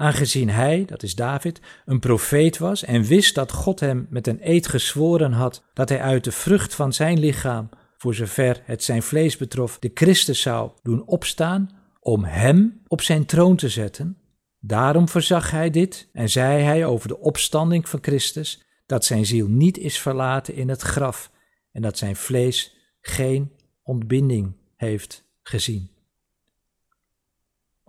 aangezien 0.00 0.50
hij, 0.50 0.84
dat 0.84 1.02
is 1.02 1.14
David, 1.14 1.60
een 1.84 1.98
profeet 1.98 2.58
was 2.58 2.84
en 2.84 3.02
wist 3.02 3.34
dat 3.34 3.52
God 3.52 3.80
hem 3.80 4.06
met 4.10 4.26
een 4.26 4.38
eed 4.42 4.66
gezworen 4.66 5.32
had 5.32 5.64
dat 5.74 5.88
hij 5.88 6.00
uit 6.00 6.24
de 6.24 6.32
vrucht 6.32 6.74
van 6.74 6.92
zijn 6.92 7.18
lichaam, 7.18 7.68
voor 7.96 8.14
zover 8.14 8.62
het 8.64 8.84
zijn 8.84 9.02
vlees 9.02 9.36
betrof, 9.36 9.78
de 9.78 9.90
Christus 9.94 10.40
zou 10.40 10.70
doen 10.82 11.06
opstaan 11.06 11.70
om 12.00 12.24
hem 12.24 12.82
op 12.86 13.00
zijn 13.00 13.26
troon 13.26 13.56
te 13.56 13.68
zetten. 13.68 14.16
Daarom 14.60 15.08
verzag 15.08 15.50
hij 15.50 15.70
dit 15.70 16.08
en 16.12 16.28
zei 16.28 16.62
hij 16.62 16.84
over 16.84 17.08
de 17.08 17.18
opstanding 17.18 17.88
van 17.88 17.98
Christus 18.02 18.62
dat 18.86 19.04
zijn 19.04 19.26
ziel 19.26 19.48
niet 19.48 19.78
is 19.78 19.98
verlaten 19.98 20.54
in 20.54 20.68
het 20.68 20.82
graf 20.82 21.30
en 21.72 21.82
dat 21.82 21.98
zijn 21.98 22.16
vlees 22.16 22.76
geen 23.00 23.52
ontbinding 23.82 24.56
heeft 24.76 25.24
gezien. 25.42 25.99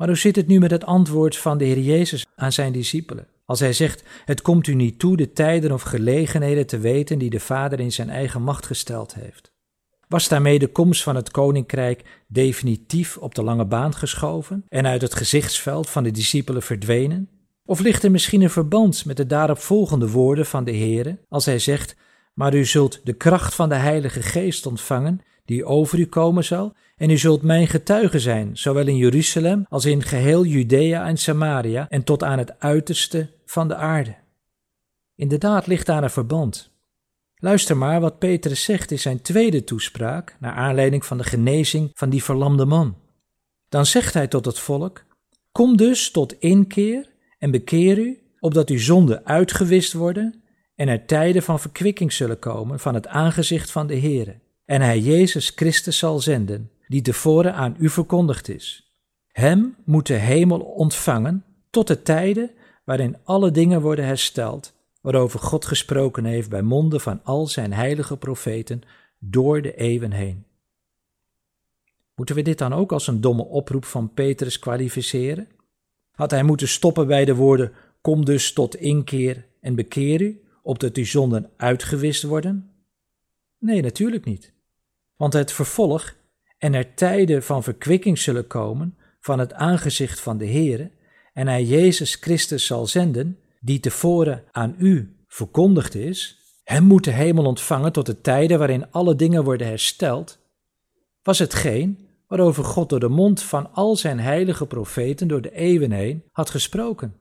Maar 0.01 0.09
hoe 0.09 0.19
zit 0.19 0.35
het 0.35 0.47
nu 0.47 0.59
met 0.59 0.71
het 0.71 0.85
antwoord 0.85 1.37
van 1.37 1.57
de 1.57 1.65
Heer 1.65 1.79
Jezus 1.79 2.25
aan 2.35 2.51
zijn 2.51 2.71
discipelen? 2.71 3.27
Als 3.45 3.59
hij 3.59 3.73
zegt: 3.73 4.03
Het 4.25 4.41
komt 4.41 4.67
u 4.67 4.73
niet 4.73 4.99
toe 4.99 5.17
de 5.17 5.33
tijden 5.33 5.71
of 5.71 5.81
gelegenheden 5.81 6.67
te 6.67 6.77
weten 6.77 7.19
die 7.19 7.29
de 7.29 7.39
Vader 7.39 7.79
in 7.79 7.91
zijn 7.91 8.09
eigen 8.09 8.41
macht 8.41 8.65
gesteld 8.65 9.13
heeft. 9.13 9.51
Was 10.07 10.27
daarmee 10.27 10.59
de 10.59 10.67
komst 10.67 11.03
van 11.03 11.15
het 11.15 11.31
koninkrijk 11.31 12.23
definitief 12.27 13.17
op 13.17 13.35
de 13.35 13.43
lange 13.43 13.65
baan 13.65 13.93
geschoven 13.93 14.65
en 14.69 14.87
uit 14.87 15.01
het 15.01 15.15
gezichtsveld 15.15 15.89
van 15.89 16.03
de 16.03 16.11
discipelen 16.11 16.61
verdwenen? 16.61 17.29
Of 17.65 17.79
ligt 17.79 18.03
er 18.03 18.11
misschien 18.11 18.41
een 18.41 18.49
verband 18.49 19.05
met 19.05 19.17
de 19.17 19.25
daaropvolgende 19.25 20.09
woorden 20.09 20.45
van 20.45 20.63
de 20.63 20.75
Heere, 20.75 21.19
als 21.29 21.45
hij 21.45 21.59
zegt: 21.59 21.95
Maar 22.33 22.53
u 22.53 22.65
zult 22.65 23.01
de 23.03 23.13
kracht 23.13 23.55
van 23.55 23.69
de 23.69 23.75
Heilige 23.75 24.21
Geest 24.21 24.65
ontvangen, 24.65 25.21
die 25.45 25.65
over 25.65 25.99
u 25.99 26.05
komen 26.05 26.43
zal, 26.43 26.73
en 26.97 27.09
u 27.09 27.17
zult 27.17 27.41
mijn 27.41 27.67
getuige 27.67 28.19
zijn, 28.19 28.57
zowel 28.57 28.87
in 28.87 28.97
Jeruzalem 28.97 29.65
als 29.69 29.85
in 29.85 30.03
geheel 30.03 30.45
Judea 30.45 31.07
en 31.07 31.17
Samaria 31.17 31.89
en 31.89 32.03
tot 32.03 32.23
aan 32.23 32.37
het 32.37 32.59
uiterste 32.59 33.29
van 33.45 33.67
de 33.67 33.75
aarde. 33.75 34.15
Inderdaad 35.15 35.67
ligt 35.67 35.85
daar 35.85 36.03
een 36.03 36.09
verband. 36.09 36.71
Luister 37.35 37.77
maar 37.77 38.01
wat 38.01 38.19
Petrus 38.19 38.63
zegt 38.63 38.91
in 38.91 38.99
zijn 38.99 39.21
tweede 39.21 39.63
toespraak, 39.63 40.35
naar 40.39 40.53
aanleiding 40.53 41.05
van 41.05 41.17
de 41.17 41.23
genezing 41.23 41.91
van 41.93 42.09
die 42.09 42.23
verlamde 42.23 42.65
man. 42.65 42.95
Dan 43.69 43.85
zegt 43.85 44.13
hij 44.13 44.27
tot 44.27 44.45
het 44.45 44.59
volk: 44.59 45.03
Kom 45.51 45.77
dus 45.77 46.11
tot 46.11 46.39
inkeer 46.39 47.09
en 47.37 47.51
bekeer 47.51 47.97
u, 47.97 48.21
opdat 48.39 48.69
uw 48.69 48.79
zonden 48.79 49.25
uitgewist 49.25 49.93
worden 49.93 50.43
en 50.75 50.87
er 50.87 51.05
tijden 51.05 51.43
van 51.43 51.59
verkwikking 51.59 52.13
zullen 52.13 52.39
komen 52.39 52.79
van 52.79 52.93
het 52.93 53.07
aangezicht 53.07 53.71
van 53.71 53.87
de 53.87 53.99
Heere. 53.99 54.39
En 54.71 54.81
hij 54.81 54.99
Jezus 54.99 55.49
Christus 55.55 55.97
zal 55.97 56.19
zenden, 56.19 56.71
die 56.87 57.01
tevoren 57.01 57.53
aan 57.53 57.75
u 57.79 57.89
verkondigd 57.89 58.49
is. 58.49 58.91
Hem 59.27 59.75
moet 59.85 60.07
de 60.07 60.13
hemel 60.13 60.59
ontvangen 60.59 61.43
tot 61.69 61.87
de 61.87 62.01
tijden 62.01 62.51
waarin 62.83 63.17
alle 63.23 63.51
dingen 63.51 63.81
worden 63.81 64.05
hersteld 64.05 64.73
waarover 65.01 65.39
God 65.39 65.65
gesproken 65.65 66.25
heeft 66.25 66.49
bij 66.49 66.61
monden 66.61 67.01
van 67.01 67.23
al 67.23 67.47
zijn 67.47 67.73
heilige 67.73 68.17
profeten 68.17 68.81
door 69.19 69.61
de 69.61 69.75
eeuwen 69.75 70.11
heen. 70.11 70.45
Moeten 72.15 72.35
we 72.35 72.41
dit 72.41 72.57
dan 72.57 72.73
ook 72.73 72.91
als 72.91 73.07
een 73.07 73.21
domme 73.21 73.45
oproep 73.45 73.85
van 73.85 74.13
Petrus 74.13 74.59
kwalificeren? 74.59 75.47
Had 76.11 76.31
hij 76.31 76.43
moeten 76.43 76.67
stoppen 76.67 77.07
bij 77.07 77.25
de 77.25 77.35
woorden: 77.35 77.71
Kom 78.01 78.25
dus 78.25 78.53
tot 78.53 78.75
inkeer 78.75 79.47
en 79.61 79.75
bekeer 79.75 80.21
u, 80.21 80.41
opdat 80.63 80.95
uw 80.95 81.05
zonden 81.05 81.49
uitgewist 81.57 82.23
worden? 82.23 82.71
Nee, 83.59 83.81
natuurlijk 83.81 84.25
niet. 84.25 84.53
Want 85.21 85.33
het 85.33 85.51
vervolg 85.51 86.15
en 86.57 86.73
er 86.73 86.93
tijden 86.93 87.43
van 87.43 87.63
verkwikking 87.63 88.19
zullen 88.19 88.47
komen 88.47 88.97
van 89.19 89.39
het 89.39 89.53
aangezicht 89.53 90.19
van 90.19 90.37
de 90.37 90.47
Heere, 90.47 90.91
en 91.33 91.47
hij 91.47 91.63
Jezus 91.63 92.15
Christus 92.15 92.65
zal 92.65 92.87
zenden, 92.87 93.39
die 93.59 93.79
tevoren 93.79 94.43
aan 94.51 94.75
u 94.77 95.15
verkondigd 95.27 95.95
is, 95.95 96.37
hem 96.63 96.83
moet 96.83 97.03
de 97.03 97.11
hemel 97.11 97.45
ontvangen 97.45 97.91
tot 97.91 98.05
de 98.05 98.21
tijden 98.21 98.57
waarin 98.57 98.91
alle 98.91 99.15
dingen 99.15 99.43
worden 99.43 99.67
hersteld, 99.67 100.39
was 101.23 101.39
hetgeen 101.39 102.07
waarover 102.27 102.63
God 102.63 102.89
door 102.89 102.99
de 102.99 103.09
mond 103.09 103.41
van 103.41 103.73
al 103.73 103.95
zijn 103.95 104.19
heilige 104.19 104.65
profeten 104.65 105.27
door 105.27 105.41
de 105.41 105.55
eeuwen 105.55 105.91
heen 105.91 106.23
had 106.31 106.49
gesproken. 106.49 107.15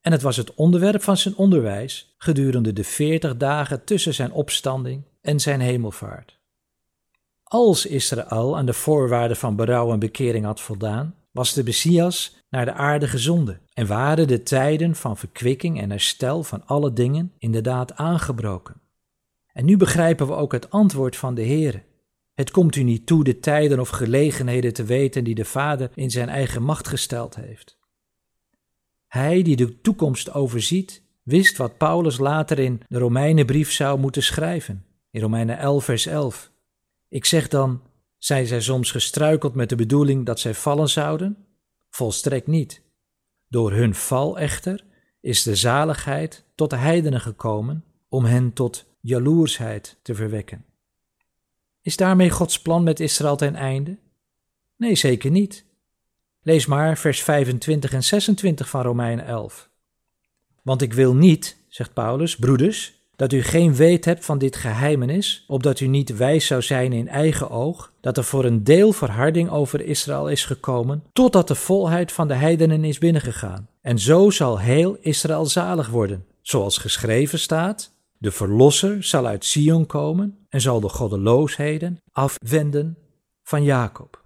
En 0.00 0.12
het 0.12 0.22
was 0.22 0.36
het 0.36 0.54
onderwerp 0.54 1.02
van 1.02 1.16
zijn 1.16 1.36
onderwijs 1.36 2.14
gedurende 2.18 2.72
de 2.72 2.84
veertig 2.84 3.36
dagen 3.36 3.84
tussen 3.84 4.14
zijn 4.14 4.32
opstanding 4.32 5.04
en 5.20 5.40
zijn 5.40 5.60
hemelvaart. 5.60 6.35
Als 7.48 7.86
Israël 7.86 8.56
aan 8.56 8.66
de 8.66 8.72
voorwaarden 8.72 9.36
van 9.36 9.56
berouw 9.56 9.92
en 9.92 9.98
bekering 9.98 10.44
had 10.44 10.60
voldaan, 10.60 11.14
was 11.30 11.52
de 11.52 11.64
Messias 11.64 12.36
naar 12.50 12.64
de 12.64 12.72
aarde 12.72 13.08
gezonden 13.08 13.60
en 13.72 13.86
waren 13.86 14.28
de 14.28 14.42
tijden 14.42 14.94
van 14.94 15.16
verkwikking 15.16 15.80
en 15.80 15.90
herstel 15.90 16.42
van 16.42 16.66
alle 16.66 16.92
dingen 16.92 17.32
inderdaad 17.38 17.94
aangebroken. 17.94 18.80
En 19.52 19.64
nu 19.64 19.76
begrijpen 19.76 20.26
we 20.26 20.32
ook 20.32 20.52
het 20.52 20.70
antwoord 20.70 21.16
van 21.16 21.34
de 21.34 21.44
Heere. 21.44 21.82
Het 22.34 22.50
komt 22.50 22.76
u 22.76 22.82
niet 22.82 23.06
toe 23.06 23.24
de 23.24 23.38
tijden 23.38 23.80
of 23.80 23.88
gelegenheden 23.88 24.72
te 24.72 24.84
weten 24.84 25.24
die 25.24 25.34
de 25.34 25.44
Vader 25.44 25.90
in 25.94 26.10
zijn 26.10 26.28
eigen 26.28 26.62
macht 26.62 26.88
gesteld 26.88 27.34
heeft. 27.34 27.78
Hij 29.06 29.42
die 29.42 29.56
de 29.56 29.80
toekomst 29.80 30.34
overziet, 30.34 31.02
wist 31.22 31.56
wat 31.56 31.76
Paulus 31.76 32.18
later 32.18 32.58
in 32.58 32.80
de 32.88 32.98
Romeinenbrief 32.98 33.72
zou 33.72 33.98
moeten 33.98 34.22
schrijven, 34.22 34.84
in 35.10 35.20
Romeinen 35.20 35.58
11 35.58 35.84
vers 35.84 36.06
11. 36.06 36.54
Ik 37.08 37.24
zeg 37.24 37.48
dan, 37.48 37.82
zijn 38.18 38.46
zij 38.46 38.60
soms 38.60 38.90
gestruikeld 38.90 39.54
met 39.54 39.68
de 39.68 39.76
bedoeling 39.76 40.26
dat 40.26 40.40
zij 40.40 40.54
vallen 40.54 40.88
zouden? 40.88 41.46
Volstrekt 41.90 42.46
niet. 42.46 42.82
Door 43.48 43.72
hun 43.72 43.94
val 43.94 44.38
echter 44.38 44.84
is 45.20 45.42
de 45.42 45.56
zaligheid 45.56 46.44
tot 46.54 46.70
de 46.70 46.76
heidenen 46.76 47.20
gekomen 47.20 47.84
om 48.08 48.24
hen 48.24 48.52
tot 48.52 48.84
jaloersheid 49.00 49.98
te 50.02 50.14
verwekken. 50.14 50.64
Is 51.82 51.96
daarmee 51.96 52.30
Gods 52.30 52.62
plan 52.62 52.82
met 52.82 53.00
Israël 53.00 53.36
ten 53.36 53.54
einde? 53.54 53.98
Nee, 54.76 54.94
zeker 54.94 55.30
niet. 55.30 55.64
Lees 56.42 56.66
maar 56.66 56.98
vers 56.98 57.22
25 57.22 57.92
en 57.92 58.04
26 58.04 58.68
van 58.68 58.82
Romeinen 58.82 59.24
11. 59.24 59.70
Want 60.62 60.82
ik 60.82 60.92
wil 60.92 61.14
niet, 61.14 61.56
zegt 61.68 61.92
Paulus, 61.92 62.36
broeders, 62.36 62.95
dat 63.16 63.32
u 63.32 63.42
geen 63.42 63.74
weet 63.74 64.04
hebt 64.04 64.24
van 64.24 64.38
dit 64.38 64.56
geheimenis, 64.56 65.44
opdat 65.46 65.80
u 65.80 65.86
niet 65.86 66.16
wijs 66.16 66.46
zou 66.46 66.62
zijn 66.62 66.92
in 66.92 67.08
eigen 67.08 67.50
oog, 67.50 67.92
dat 68.00 68.16
er 68.16 68.24
voor 68.24 68.44
een 68.44 68.64
deel 68.64 68.92
verharding 68.92 69.50
over 69.50 69.80
Israël 69.80 70.28
is 70.28 70.44
gekomen, 70.44 71.04
totdat 71.12 71.48
de 71.48 71.54
volheid 71.54 72.12
van 72.12 72.28
de 72.28 72.34
heidenen 72.34 72.84
is 72.84 72.98
binnengegaan. 72.98 73.68
En 73.80 73.98
zo 73.98 74.30
zal 74.30 74.58
heel 74.58 74.96
Israël 75.00 75.46
zalig 75.46 75.88
worden, 75.88 76.24
zoals 76.40 76.78
geschreven 76.78 77.38
staat, 77.38 77.94
de 78.18 78.30
Verlosser 78.30 79.04
zal 79.04 79.26
uit 79.26 79.44
Sion 79.44 79.86
komen 79.86 80.46
en 80.48 80.60
zal 80.60 80.80
de 80.80 80.88
goddeloosheden 80.88 81.98
afwenden 82.12 82.98
van 83.42 83.62
Jacob. 83.62 84.24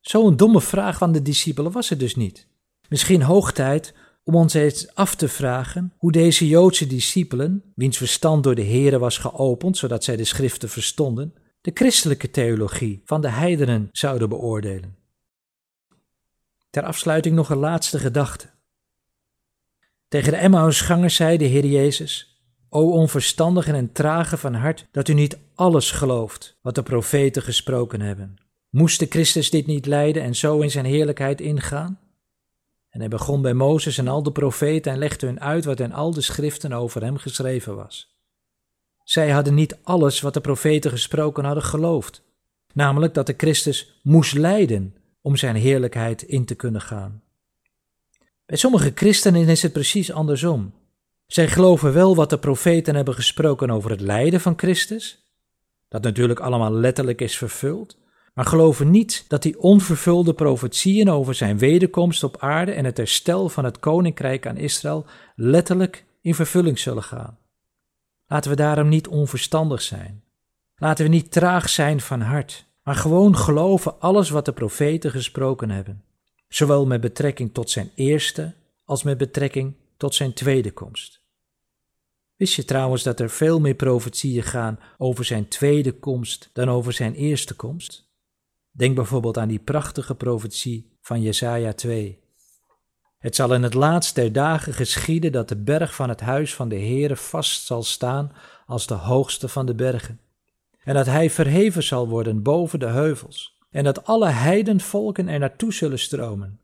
Zo'n 0.00 0.36
domme 0.36 0.60
vraag 0.60 0.98
van 0.98 1.12
de 1.12 1.22
discipelen 1.22 1.72
was 1.72 1.88
het 1.88 1.98
dus 1.98 2.16
niet. 2.16 2.46
Misschien 2.88 3.22
hoog 3.22 3.52
tijd 3.52 3.94
om 4.30 4.36
ons 4.36 4.54
eens 4.54 4.94
af 4.94 5.14
te 5.14 5.28
vragen 5.28 5.92
hoe 5.96 6.12
deze 6.12 6.48
Joodse 6.48 6.86
discipelen, 6.86 7.62
wiens 7.74 7.96
verstand 7.96 8.44
door 8.44 8.54
de 8.54 8.64
Here 8.64 8.98
was 8.98 9.18
geopend, 9.18 9.76
zodat 9.76 10.04
zij 10.04 10.16
de 10.16 10.24
schriften 10.24 10.68
verstonden, 10.68 11.34
de 11.60 11.70
christelijke 11.74 12.30
theologie 12.30 13.02
van 13.04 13.20
de 13.20 13.30
heidenen 13.30 13.88
zouden 13.92 14.28
beoordelen. 14.28 14.96
Ter 16.70 16.82
afsluiting 16.82 17.34
nog 17.34 17.50
een 17.50 17.58
laatste 17.58 17.98
gedachte. 17.98 18.46
Tegen 20.08 20.32
de 20.32 20.38
Emmausgangers 20.38 21.14
zei 21.14 21.36
de 21.36 21.44
Heer 21.44 21.66
Jezus, 21.66 22.40
O 22.68 22.90
onverstandigen 22.90 23.74
en 23.74 23.92
trage 23.92 24.36
van 24.36 24.54
hart, 24.54 24.86
dat 24.92 25.08
u 25.08 25.14
niet 25.14 25.38
alles 25.54 25.90
gelooft 25.90 26.58
wat 26.62 26.74
de 26.74 26.82
profeten 26.82 27.42
gesproken 27.42 28.00
hebben. 28.00 28.36
Moest 28.68 28.98
de 28.98 29.06
Christus 29.06 29.50
dit 29.50 29.66
niet 29.66 29.86
lijden 29.86 30.22
en 30.22 30.36
zo 30.36 30.60
in 30.60 30.70
zijn 30.70 30.84
heerlijkheid 30.84 31.40
ingaan? 31.40 31.98
En 32.90 33.00
hij 33.00 33.08
begon 33.08 33.42
bij 33.42 33.54
Mozes 33.54 33.98
en 33.98 34.08
al 34.08 34.22
de 34.22 34.32
profeten 34.32 34.92
en 34.92 34.98
legde 34.98 35.26
hun 35.26 35.40
uit 35.40 35.64
wat 35.64 35.80
in 35.80 35.92
al 35.92 36.14
de 36.14 36.20
schriften 36.20 36.72
over 36.72 37.02
hem 37.02 37.16
geschreven 37.16 37.76
was. 37.76 38.18
Zij 39.04 39.30
hadden 39.30 39.54
niet 39.54 39.78
alles 39.82 40.20
wat 40.20 40.34
de 40.34 40.40
profeten 40.40 40.90
gesproken 40.90 41.44
hadden 41.44 41.64
geloofd, 41.64 42.22
namelijk 42.72 43.14
dat 43.14 43.26
de 43.26 43.34
Christus 43.36 44.00
moest 44.02 44.32
lijden 44.32 44.94
om 45.20 45.36
zijn 45.36 45.56
heerlijkheid 45.56 46.22
in 46.22 46.44
te 46.44 46.54
kunnen 46.54 46.80
gaan. 46.80 47.22
Bij 48.46 48.56
sommige 48.56 48.92
christenen 48.94 49.48
is 49.48 49.62
het 49.62 49.72
precies 49.72 50.12
andersom. 50.12 50.72
Zij 51.26 51.48
geloven 51.48 51.92
wel 51.92 52.14
wat 52.14 52.30
de 52.30 52.38
profeten 52.38 52.94
hebben 52.94 53.14
gesproken 53.14 53.70
over 53.70 53.90
het 53.90 54.00
lijden 54.00 54.40
van 54.40 54.54
Christus, 54.56 55.32
dat 55.88 56.02
natuurlijk 56.02 56.40
allemaal 56.40 56.72
letterlijk 56.72 57.20
is 57.20 57.36
vervuld, 57.36 57.96
maar 58.34 58.44
geloven 58.44 58.90
niet 58.90 59.24
dat 59.28 59.42
die 59.42 59.60
onvervulde 59.60 60.34
profetieën 60.34 61.10
over 61.10 61.34
zijn 61.34 61.58
wederkomst 61.58 62.22
op 62.22 62.36
aarde 62.38 62.72
en 62.72 62.84
het 62.84 62.96
herstel 62.96 63.48
van 63.48 63.64
het 63.64 63.78
koninkrijk 63.78 64.46
aan 64.46 64.56
Israël 64.56 65.06
letterlijk 65.34 66.04
in 66.20 66.34
vervulling 66.34 66.78
zullen 66.78 67.02
gaan. 67.02 67.38
Laten 68.26 68.50
we 68.50 68.56
daarom 68.56 68.88
niet 68.88 69.08
onverstandig 69.08 69.82
zijn. 69.82 70.22
Laten 70.76 71.04
we 71.04 71.10
niet 71.10 71.32
traag 71.32 71.68
zijn 71.68 72.00
van 72.00 72.20
hart, 72.20 72.64
maar 72.82 72.94
gewoon 72.94 73.36
geloven 73.36 74.00
alles 74.00 74.30
wat 74.30 74.44
de 74.44 74.52
profeten 74.52 75.10
gesproken 75.10 75.70
hebben, 75.70 76.04
zowel 76.48 76.86
met 76.86 77.00
betrekking 77.00 77.54
tot 77.54 77.70
zijn 77.70 77.90
eerste 77.94 78.54
als 78.84 79.02
met 79.02 79.18
betrekking 79.18 79.74
tot 79.96 80.14
zijn 80.14 80.32
tweede 80.32 80.70
komst. 80.70 81.20
Wist 82.36 82.54
je 82.54 82.64
trouwens 82.64 83.02
dat 83.02 83.20
er 83.20 83.30
veel 83.30 83.60
meer 83.60 83.74
profetieën 83.74 84.42
gaan 84.42 84.78
over 84.98 85.24
zijn 85.24 85.48
tweede 85.48 85.92
komst 85.92 86.50
dan 86.52 86.68
over 86.68 86.92
zijn 86.92 87.14
eerste 87.14 87.54
komst? 87.54 88.09
Denk 88.70 88.94
bijvoorbeeld 88.94 89.38
aan 89.38 89.48
die 89.48 89.58
prachtige 89.58 90.14
profetie 90.14 90.96
van 91.00 91.22
Jesaja 91.22 91.72
2. 91.72 92.18
Het 93.18 93.34
zal 93.34 93.54
in 93.54 93.62
het 93.62 93.74
laatst 93.74 94.14
der 94.14 94.32
dagen 94.32 94.74
geschieden 94.74 95.32
dat 95.32 95.48
de 95.48 95.56
berg 95.56 95.94
van 95.94 96.08
het 96.08 96.20
huis 96.20 96.54
van 96.54 96.68
de 96.68 96.78
Heere 96.78 97.16
vast 97.16 97.66
zal 97.66 97.82
staan 97.82 98.32
als 98.66 98.86
de 98.86 98.94
hoogste 98.94 99.48
van 99.48 99.66
de 99.66 99.74
bergen. 99.74 100.20
En 100.84 100.94
dat 100.94 101.06
hij 101.06 101.30
verheven 101.30 101.82
zal 101.82 102.08
worden 102.08 102.42
boven 102.42 102.78
de 102.78 102.86
heuvels. 102.86 103.58
En 103.70 103.84
dat 103.84 104.04
alle 104.04 104.28
heidenvolken 104.28 105.28
er 105.28 105.38
naartoe 105.38 105.72
zullen 105.72 105.98
stromen. 105.98 106.60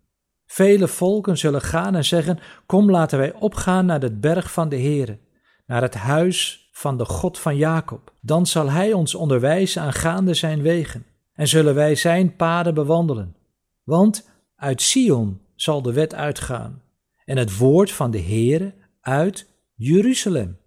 Vele 0.46 0.88
volken 0.88 1.38
zullen 1.38 1.60
gaan 1.60 1.94
en 1.94 2.04
zeggen: 2.04 2.38
Kom, 2.66 2.90
laten 2.90 3.18
wij 3.18 3.32
opgaan 3.32 3.86
naar 3.86 4.00
de 4.00 4.12
berg 4.12 4.52
van 4.52 4.68
de 4.68 4.76
Heere, 4.76 5.18
naar 5.66 5.82
het 5.82 5.94
huis 5.94 6.68
van 6.72 6.96
de 6.96 7.04
God 7.04 7.38
van 7.38 7.56
Jacob. 7.56 8.12
Dan 8.20 8.46
zal 8.46 8.70
hij 8.70 8.92
ons 8.92 9.14
onderwijzen 9.14 9.82
aangaande 9.82 10.34
zijn 10.34 10.62
wegen, 10.62 11.06
en 11.36 11.48
zullen 11.48 11.74
wij 11.74 11.94
zijn 11.94 12.36
paden 12.36 12.74
bewandelen. 12.74 13.36
Want 13.82 14.30
uit 14.56 14.82
Sion 14.82 15.40
zal 15.54 15.82
de 15.82 15.92
wet 15.92 16.14
uitgaan, 16.14 16.82
en 17.24 17.36
het 17.36 17.56
woord 17.56 17.92
van 17.92 18.10
de 18.10 18.20
Heere 18.20 18.74
uit 19.00 19.46
Jeruzalem. 19.74 20.58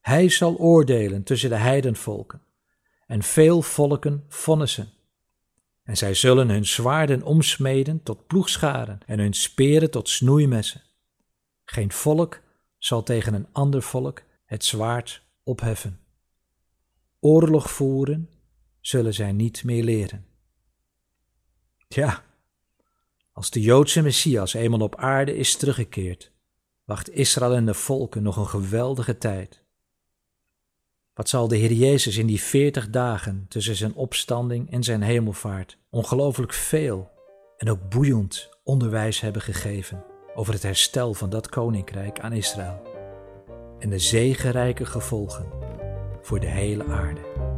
Hij 0.00 0.28
zal 0.28 0.56
oordelen 0.56 1.22
tussen 1.22 1.50
de 1.50 1.56
heidenvolken, 1.56 2.42
en 3.06 3.22
veel 3.22 3.62
volken 3.62 4.24
vonnissen. 4.28 4.88
En 5.82 5.96
zij 5.96 6.14
zullen 6.14 6.48
hun 6.48 6.66
zwaarden 6.66 7.22
omsmeden 7.22 8.02
tot 8.02 8.26
ploegscharen 8.26 8.98
en 9.06 9.18
hun 9.18 9.34
speren 9.34 9.90
tot 9.90 10.08
snoeimessen. 10.08 10.82
Geen 11.64 11.92
volk 11.92 12.40
zal 12.78 13.02
tegen 13.02 13.34
een 13.34 13.46
ander 13.52 13.82
volk 13.82 14.22
het 14.44 14.64
zwaard 14.64 15.22
opheffen. 15.42 16.00
Oorlog 17.20 17.70
voeren 17.70 18.28
zullen 18.88 19.14
zij 19.14 19.32
niet 19.32 19.64
meer 19.64 19.84
leren. 19.84 20.26
Ja, 21.88 22.24
als 23.32 23.50
de 23.50 23.60
Joodse 23.60 24.02
Messias 24.02 24.54
eenmaal 24.54 24.80
op 24.80 24.96
aarde 24.96 25.36
is 25.36 25.56
teruggekeerd, 25.56 26.32
wacht 26.84 27.10
Israël 27.10 27.54
en 27.54 27.66
de 27.66 27.74
volken 27.74 28.22
nog 28.22 28.36
een 28.36 28.48
geweldige 28.48 29.18
tijd. 29.18 29.62
Wat 31.14 31.28
zal 31.28 31.48
de 31.48 31.56
Heer 31.56 31.72
Jezus 31.72 32.16
in 32.16 32.26
die 32.26 32.40
veertig 32.40 32.90
dagen 32.90 33.46
tussen 33.48 33.74
zijn 33.74 33.94
opstanding 33.94 34.70
en 34.70 34.82
zijn 34.82 35.02
hemelvaart 35.02 35.78
ongelooflijk 35.90 36.52
veel 36.52 37.10
en 37.56 37.70
ook 37.70 37.88
boeiend 37.88 38.48
onderwijs 38.62 39.20
hebben 39.20 39.42
gegeven 39.42 40.04
over 40.34 40.52
het 40.52 40.62
herstel 40.62 41.14
van 41.14 41.30
dat 41.30 41.48
koninkrijk 41.48 42.20
aan 42.20 42.32
Israël 42.32 42.82
en 43.78 43.90
de 43.90 43.98
zegenrijke 43.98 44.86
gevolgen 44.86 45.48
voor 46.22 46.40
de 46.40 46.46
hele 46.46 46.84
aarde. 46.84 47.57